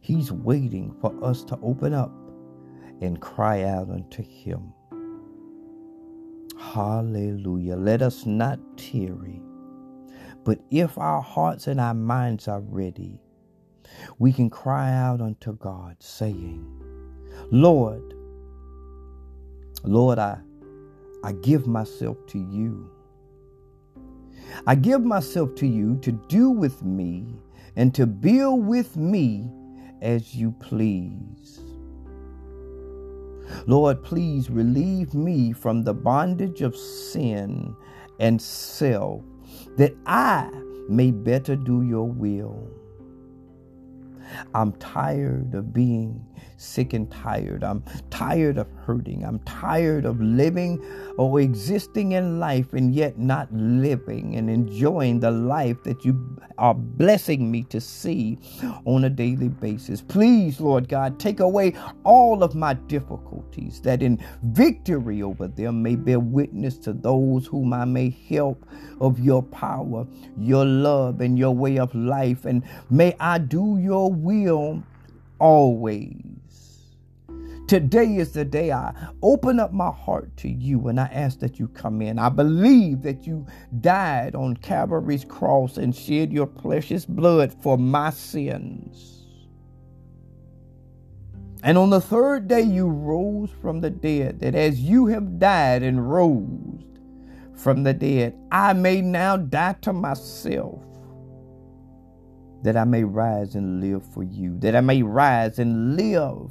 He's 0.00 0.32
waiting 0.32 0.96
for 1.02 1.12
us 1.22 1.44
to 1.44 1.58
open 1.62 1.92
up 1.92 2.10
and 3.02 3.20
cry 3.20 3.64
out 3.64 3.90
unto 3.90 4.22
Him. 4.22 4.72
Hallelujah. 6.58 7.76
Let 7.76 8.00
us 8.00 8.24
not 8.24 8.58
tarry. 8.78 9.42
But 10.42 10.60
if 10.70 10.96
our 10.96 11.20
hearts 11.20 11.66
and 11.66 11.78
our 11.78 11.92
minds 11.92 12.48
are 12.48 12.62
ready, 12.62 13.20
we 14.18 14.32
can 14.32 14.48
cry 14.48 14.90
out 14.90 15.20
unto 15.20 15.54
God, 15.56 15.96
saying, 16.00 16.66
Lord, 17.50 18.14
Lord, 19.84 20.18
I, 20.18 20.38
I 21.24 21.32
give 21.32 21.66
myself 21.66 22.16
to 22.28 22.38
you. 22.38 22.90
I 24.66 24.74
give 24.74 25.04
myself 25.04 25.54
to 25.56 25.66
you 25.66 25.96
to 25.98 26.12
do 26.12 26.50
with 26.50 26.82
me 26.82 27.36
and 27.76 27.94
to 27.94 28.06
build 28.06 28.66
with 28.66 28.96
me 28.96 29.50
as 30.02 30.34
you 30.34 30.52
please. 30.60 31.60
Lord, 33.66 34.02
please 34.02 34.50
relieve 34.50 35.14
me 35.14 35.52
from 35.52 35.82
the 35.82 35.94
bondage 35.94 36.62
of 36.62 36.76
sin 36.76 37.74
and 38.18 38.40
self 38.40 39.22
that 39.76 39.94
I 40.06 40.50
may 40.88 41.10
better 41.10 41.56
do 41.56 41.82
your 41.82 42.08
will. 42.08 42.68
I'm 44.54 44.72
tired 44.72 45.54
of 45.54 45.72
being 45.72 46.24
sick 46.56 46.92
and 46.92 47.10
tired. 47.10 47.64
I'm 47.64 47.82
tired 48.10 48.58
of 48.58 48.68
hurting. 48.84 49.24
I'm 49.24 49.38
tired 49.40 50.04
of 50.04 50.20
living 50.20 50.84
or 51.18 51.40
existing 51.40 52.12
in 52.12 52.38
life 52.38 52.72
and 52.72 52.94
yet 52.94 53.18
not 53.18 53.52
living 53.52 54.36
and 54.36 54.48
enjoying 54.50 55.20
the 55.20 55.30
life 55.30 55.82
that 55.84 56.04
you 56.04 56.38
are 56.58 56.74
blessing 56.74 57.50
me 57.50 57.62
to 57.64 57.80
see 57.80 58.38
on 58.84 59.04
a 59.04 59.10
daily 59.10 59.48
basis. 59.48 60.00
Please, 60.00 60.60
Lord 60.60 60.88
God, 60.88 61.18
take 61.18 61.40
away 61.40 61.74
all 62.04 62.42
of 62.42 62.54
my 62.54 62.74
difficulties 62.74 63.80
that 63.82 64.02
in 64.02 64.22
victory 64.42 65.22
over 65.22 65.48
them 65.48 65.82
may 65.82 65.96
bear 65.96 66.20
witness 66.20 66.78
to 66.78 66.92
those 66.92 67.46
whom 67.46 67.72
I 67.72 67.84
may 67.84 68.10
help 68.28 68.66
of 69.00 69.18
your 69.20 69.42
power, 69.42 70.06
your 70.38 70.64
love, 70.64 71.20
and 71.20 71.38
your 71.38 71.54
way 71.54 71.78
of 71.78 71.94
life. 71.94 72.44
And 72.44 72.62
may 72.90 73.14
I 73.20 73.38
do 73.38 73.78
your 73.80 74.12
will 74.12 74.82
always. 75.38 76.22
Today 77.68 78.16
is 78.16 78.30
the 78.30 78.44
day 78.44 78.70
I 78.70 78.94
open 79.22 79.58
up 79.58 79.72
my 79.72 79.90
heart 79.90 80.36
to 80.38 80.48
you 80.48 80.86
and 80.86 81.00
I 81.00 81.06
ask 81.06 81.40
that 81.40 81.58
you 81.58 81.66
come 81.66 82.00
in. 82.00 82.16
I 82.16 82.28
believe 82.28 83.02
that 83.02 83.26
you 83.26 83.44
died 83.80 84.36
on 84.36 84.56
Calvary's 84.58 85.24
cross 85.24 85.76
and 85.76 85.94
shed 85.94 86.32
your 86.32 86.46
precious 86.46 87.04
blood 87.04 87.52
for 87.62 87.76
my 87.76 88.10
sins. 88.10 89.24
And 91.64 91.76
on 91.76 91.90
the 91.90 92.00
third 92.00 92.46
day 92.46 92.60
you 92.60 92.86
rose 92.86 93.50
from 93.60 93.80
the 93.80 93.90
dead, 93.90 94.38
that 94.38 94.54
as 94.54 94.80
you 94.80 95.06
have 95.06 95.40
died 95.40 95.82
and 95.82 96.08
rose 96.08 96.84
from 97.56 97.82
the 97.82 97.92
dead, 97.92 98.38
I 98.52 98.74
may 98.74 99.00
now 99.00 99.36
die 99.36 99.74
to 99.82 99.92
myself 99.92 100.84
that 102.66 102.76
I 102.76 102.82
may 102.82 103.04
rise 103.04 103.54
and 103.54 103.80
live 103.80 104.04
for 104.12 104.24
you, 104.24 104.58
that 104.58 104.74
I 104.74 104.80
may 104.80 105.00
rise 105.00 105.60
and 105.60 105.96
live 105.96 106.50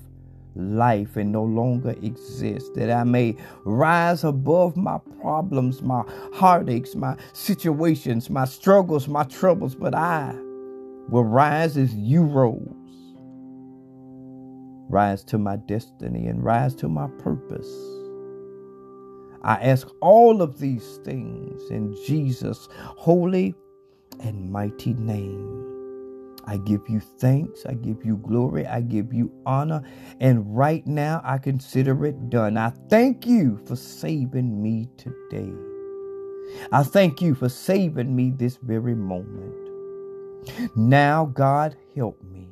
life 0.55 1.17
and 1.17 1.29
no 1.29 1.43
longer 1.43 1.93
exist, 2.01 2.73
that 2.75 2.89
I 2.89 3.03
may 3.03 3.35
rise 3.65 4.23
above 4.23 4.77
my 4.77 4.97
problems, 5.19 5.81
my 5.81 6.03
heartaches, 6.31 6.95
my 6.95 7.17
situations, 7.33 8.29
my 8.29 8.45
struggles, 8.45 9.09
my 9.09 9.25
troubles, 9.25 9.75
but 9.75 9.93
I 9.93 10.33
will 11.09 11.25
rise 11.25 11.75
as 11.75 11.93
you 11.93 12.23
rose. 12.23 12.61
Rise 14.89 15.21
to 15.25 15.37
my 15.37 15.57
destiny 15.57 16.27
and 16.27 16.41
rise 16.41 16.75
to 16.75 16.87
my 16.87 17.09
purpose. 17.19 17.69
I 19.43 19.55
ask 19.55 19.85
all 19.99 20.41
of 20.41 20.59
these 20.59 21.01
things 21.03 21.61
in 21.69 21.93
Jesus' 22.05 22.69
holy 22.71 23.53
and 24.21 24.49
mighty 24.49 24.93
name. 24.93 25.74
I 26.47 26.57
give 26.57 26.81
you 26.89 26.99
thanks. 26.99 27.65
I 27.65 27.73
give 27.73 28.05
you 28.05 28.17
glory. 28.17 28.67
I 28.67 28.81
give 28.81 29.13
you 29.13 29.31
honor. 29.45 29.83
And 30.19 30.55
right 30.55 30.85
now, 30.87 31.21
I 31.23 31.37
consider 31.39 32.05
it 32.05 32.29
done. 32.29 32.57
I 32.57 32.71
thank 32.89 33.25
you 33.27 33.59
for 33.65 33.75
saving 33.75 34.61
me 34.61 34.89
today. 34.97 35.53
I 36.71 36.83
thank 36.83 37.21
you 37.21 37.35
for 37.35 37.49
saving 37.49 38.15
me 38.15 38.31
this 38.31 38.57
very 38.57 38.95
moment. 38.95 39.55
Now, 40.75 41.25
God, 41.25 41.75
help 41.95 42.21
me 42.23 42.49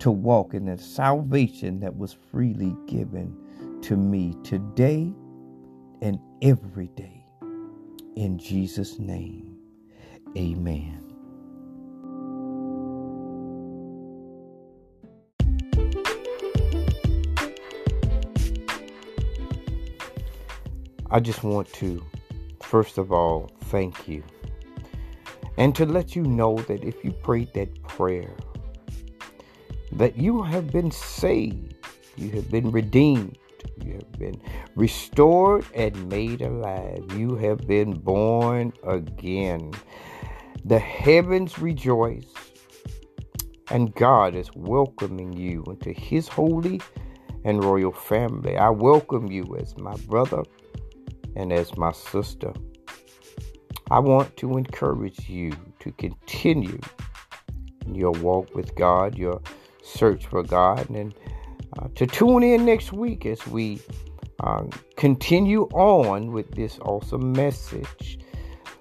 to 0.00 0.10
walk 0.10 0.54
in 0.54 0.66
the 0.66 0.78
salvation 0.78 1.80
that 1.80 1.96
was 1.96 2.16
freely 2.30 2.76
given 2.86 3.36
to 3.82 3.96
me 3.96 4.34
today 4.44 5.12
and 6.02 6.18
every 6.42 6.88
day. 6.88 7.24
In 8.16 8.38
Jesus' 8.38 8.98
name, 8.98 9.58
amen. 10.36 10.97
I 21.10 21.20
just 21.20 21.42
want 21.42 21.72
to, 21.74 22.04
first 22.60 22.98
of 22.98 23.12
all, 23.12 23.50
thank 23.64 24.06
you. 24.06 24.22
And 25.56 25.74
to 25.74 25.86
let 25.86 26.14
you 26.14 26.22
know 26.22 26.56
that 26.56 26.84
if 26.84 27.02
you 27.02 27.12
prayed 27.12 27.54
that 27.54 27.82
prayer, 27.84 28.36
that 29.92 30.18
you 30.18 30.42
have 30.42 30.70
been 30.70 30.90
saved, 30.90 31.74
you 32.16 32.30
have 32.32 32.50
been 32.50 32.70
redeemed, 32.70 33.38
you 33.82 33.94
have 33.94 34.12
been 34.12 34.40
restored 34.76 35.64
and 35.74 36.08
made 36.10 36.42
alive, 36.42 37.04
you 37.14 37.36
have 37.36 37.66
been 37.66 37.94
born 37.94 38.72
again. 38.86 39.72
The 40.66 40.78
heavens 40.78 41.58
rejoice, 41.58 42.34
and 43.70 43.94
God 43.94 44.34
is 44.34 44.50
welcoming 44.54 45.32
you 45.32 45.64
into 45.68 45.92
His 45.92 46.28
holy 46.28 46.82
and 47.44 47.64
royal 47.64 47.92
family. 47.92 48.58
I 48.58 48.68
welcome 48.68 49.32
you 49.32 49.56
as 49.58 49.76
my 49.78 49.96
brother 50.06 50.42
and 51.36 51.52
as 51.52 51.76
my 51.76 51.92
sister, 51.92 52.52
I 53.90 54.00
want 54.00 54.36
to 54.38 54.56
encourage 54.58 55.28
you 55.28 55.52
to 55.80 55.92
continue 55.92 56.78
in 57.86 57.94
your 57.94 58.12
walk 58.12 58.54
with 58.54 58.74
God, 58.74 59.16
your 59.16 59.40
search 59.82 60.26
for 60.26 60.42
God, 60.42 60.90
and 60.90 61.14
uh, 61.78 61.88
to 61.94 62.06
tune 62.06 62.42
in 62.42 62.64
next 62.64 62.92
week 62.92 63.24
as 63.24 63.46
we 63.46 63.80
uh, 64.40 64.64
continue 64.96 65.62
on 65.72 66.32
with 66.32 66.50
this 66.54 66.78
awesome 66.80 67.32
message. 67.32 68.18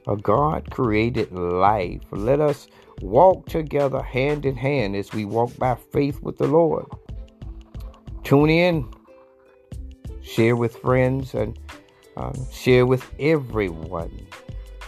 A 0.08 0.16
God 0.16 0.70
created 0.72 1.32
life. 1.32 2.02
Let 2.12 2.40
us 2.40 2.68
walk 3.02 3.48
together 3.48 4.02
hand 4.02 4.46
in 4.46 4.56
hand 4.56 4.96
as 4.96 5.12
we 5.14 5.26
walk 5.26 5.58
by 5.58 5.76
faith 5.76 6.22
with 6.22 6.38
the 6.38 6.48
Lord. 6.48 6.86
Tune 8.24 8.50
in, 8.50 8.90
share 10.22 10.56
with 10.56 10.78
friends, 10.78 11.34
and 11.34 11.58
um, 12.18 12.34
share 12.52 12.86
with 12.86 13.06
everyone. 13.20 14.28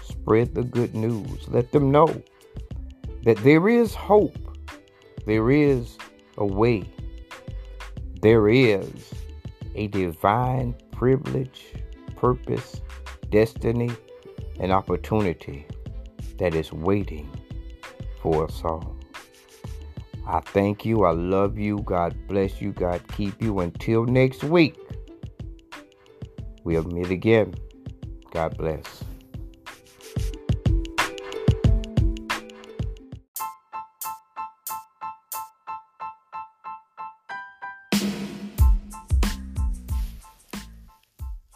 Spread 0.04 0.56
the 0.56 0.64
good 0.64 0.96
news. 0.96 1.48
Let 1.48 1.72
them 1.72 1.92
know 1.92 2.22
that 3.24 3.38
there 3.38 3.70
is 3.70 3.94
hope. 3.94 4.36
There 5.26 5.52
is 5.52 5.98
a 6.38 6.46
way. 6.46 6.90
There 8.22 8.50
is 8.50 9.14
a 9.76 9.88
divine 9.88 10.76
privilege, 10.92 11.74
purpose, 12.16 12.82
destiny, 13.30 13.92
and 14.60 14.72
opportunity 14.72 15.68
that 16.40 16.56
is 16.56 16.74
waiting 16.74 17.30
for 18.22 18.46
us 18.46 18.62
all. 18.64 18.96
I 20.28 20.42
thank 20.42 20.84
you. 20.84 21.06
I 21.06 21.12
love 21.12 21.58
you. 21.58 21.80
God 21.86 22.16
bless 22.28 22.62
you. 22.62 22.72
God 22.72 23.02
keep 23.16 23.42
you. 23.42 23.60
Until 23.60 24.06
next 24.06 24.44
week. 24.44 24.76
We'll 26.70 26.84
meet 26.84 27.10
again. 27.10 27.56
God 28.30 28.56
bless. 28.56 29.04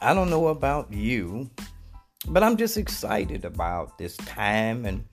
I 0.01 0.15
don't 0.15 0.31
know 0.31 0.47
about 0.47 0.91
you, 0.91 1.47
but 2.27 2.41
I'm 2.41 2.57
just 2.57 2.77
excited 2.77 3.45
about 3.45 3.99
this 3.99 4.17
time 4.17 4.83
and 4.87 5.05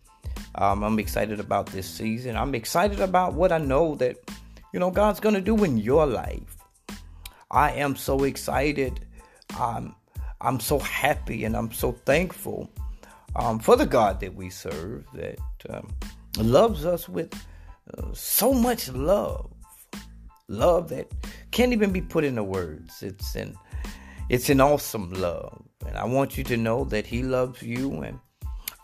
um, 0.54 0.82
I'm 0.82 0.98
excited 0.98 1.40
about 1.40 1.66
this 1.66 1.86
season. 1.86 2.38
I'm 2.38 2.54
excited 2.54 3.00
about 3.00 3.34
what 3.34 3.52
I 3.52 3.58
know 3.58 3.96
that, 3.96 4.16
you 4.72 4.80
know, 4.80 4.90
God's 4.90 5.20
going 5.20 5.34
to 5.34 5.42
do 5.42 5.62
in 5.62 5.76
your 5.76 6.06
life. 6.06 6.56
I 7.50 7.72
am 7.72 7.96
so 7.96 8.24
excited 8.24 9.04
I'm 9.58 9.94
I'm 10.40 10.60
so 10.60 10.78
happy 10.78 11.44
and 11.44 11.56
I'm 11.56 11.70
so 11.72 11.92
thankful 11.92 12.70
um, 13.36 13.58
for 13.58 13.76
the 13.76 13.86
God 13.86 14.20
that 14.20 14.34
we 14.34 14.50
serve 14.50 15.04
that 15.14 15.38
um, 15.68 15.88
loves 16.38 16.86
us 16.86 17.08
with 17.08 17.32
uh, 17.96 18.12
so 18.12 18.52
much 18.52 18.88
love, 18.90 19.50
love 20.48 20.88
that 20.88 21.10
can't 21.50 21.72
even 21.72 21.92
be 21.92 22.00
put 22.00 22.24
into 22.24 22.42
words. 22.42 23.02
It's 23.02 23.34
an 23.34 23.54
It's 24.30 24.48
an 24.48 24.60
awesome 24.60 25.10
love. 25.10 25.60
And 25.86 25.96
I 25.98 26.04
want 26.04 26.38
you 26.38 26.44
to 26.44 26.56
know 26.56 26.84
that 26.84 27.06
He 27.06 27.22
loves 27.22 27.62
you 27.62 28.02
and 28.02 28.18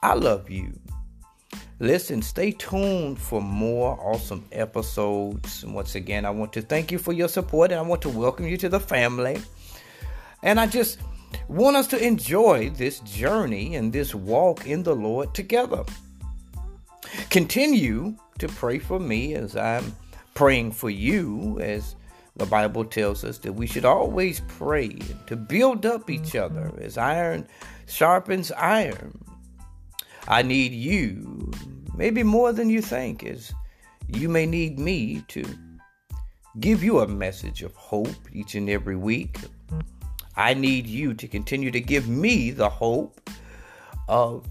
I 0.03 0.15
love 0.15 0.51
you. 0.51 0.73
Listen, 1.79 2.23
stay 2.23 2.53
tuned 2.53 3.19
for 3.19 3.41
more 3.41 3.99
awesome 4.01 4.45
episodes. 4.51 5.65
Once 5.65 5.95
again, 5.95 6.25
I 6.25 6.31
want 6.31 6.53
to 6.55 6.63
thank 6.63 6.91
you 6.91 6.99
for 6.99 7.13
your 7.13 7.29
support 7.29 7.71
and 7.71 7.79
I 7.79 7.83
want 7.83 8.03
to 8.03 8.09
welcome 8.09 8.47
you 8.47 8.57
to 8.57 8.69
the 8.69 8.81
family. 8.81 9.41
And 10.43 10.61
I 10.61 10.67
just 10.67 10.99
want 11.49 11.77
us 11.77 11.87
to 11.89 12.05
enjoy 12.05 12.71
this 12.71 13.01
journey 13.01 13.77
and 13.77 13.93
this 13.93 14.15
walk 14.15 14.67
in 14.67 14.83
the 14.83 14.95
Lord 14.95 15.35
together. 15.35 15.85
Continue 17.31 18.17
to 18.39 18.49
pray 18.49 18.79
for 18.79 19.01
me 19.01 19.35
as 19.35 19.57
I'm 19.57 19.95
praying 20.35 20.73
for 20.73 20.91
you, 20.91 21.59
as 21.61 21.97
the 22.37 22.47
Bible 22.47 22.85
tells 22.85 23.25
us 23.25 23.39
that 23.39 23.53
we 23.53 23.67
should 23.67 23.85
always 23.85 24.41
pray 24.49 24.99
to 25.27 25.37
build 25.37 25.87
up 25.87 26.11
each 26.11 26.37
other 26.37 26.73
as 26.81 26.99
iron 26.99 27.47
sharpens 27.87 28.53
iron. 28.53 29.19
I 30.29 30.43
need 30.43 30.73
you, 30.73 31.51
maybe 31.97 32.23
more 32.23 32.53
than 32.53 32.69
you 32.69 32.83
think, 32.83 33.25
as 33.25 33.53
you 34.09 34.29
may 34.29 34.45
need 34.45 34.79
me 34.79 35.25
to 35.29 35.45
give 36.61 36.83
you 36.83 37.01
a 37.01 37.09
message 37.09 37.63
of 37.63 37.75
hope 37.75 38.17
each 38.33 38.55
and 38.55 38.69
every 38.69 38.97
week. 38.97 39.39
I 40.37 40.55
need 40.55 40.87
you 40.87 41.15
to 41.15 41.27
continue 41.29 41.71
to 41.71 41.81
give 41.81 42.09
me 42.09 42.51
the 42.51 42.69
hope 42.69 43.31
of 44.09 44.47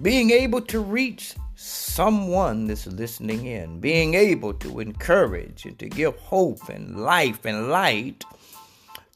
being 0.00 0.30
able 0.30 0.60
to 0.62 0.80
reach 0.80 1.34
someone 1.56 2.68
that's 2.68 2.86
listening 2.86 3.46
in, 3.46 3.80
being 3.80 4.14
able 4.14 4.54
to 4.54 4.78
encourage 4.78 5.64
and 5.66 5.76
to 5.80 5.88
give 5.88 6.16
hope 6.16 6.68
and 6.68 7.00
life 7.00 7.44
and 7.44 7.68
light 7.68 8.24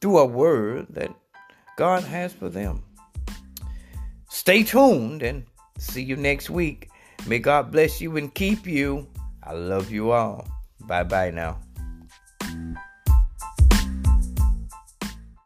through 0.00 0.18
a 0.18 0.26
word 0.26 0.86
that 0.90 1.14
God 1.76 2.02
has 2.02 2.32
for 2.32 2.48
them. 2.48 2.82
Stay 4.28 4.64
tuned 4.64 5.22
and 5.22 5.44
see 5.78 6.02
you 6.02 6.16
next 6.16 6.50
week. 6.50 6.90
May 7.26 7.38
God 7.38 7.70
bless 7.70 8.00
you 8.00 8.16
and 8.16 8.34
keep 8.34 8.66
you. 8.66 9.06
I 9.44 9.52
love 9.52 9.92
you 9.92 10.10
all. 10.10 10.48
Bye 10.80 11.04
bye 11.04 11.30
now. 11.30 11.60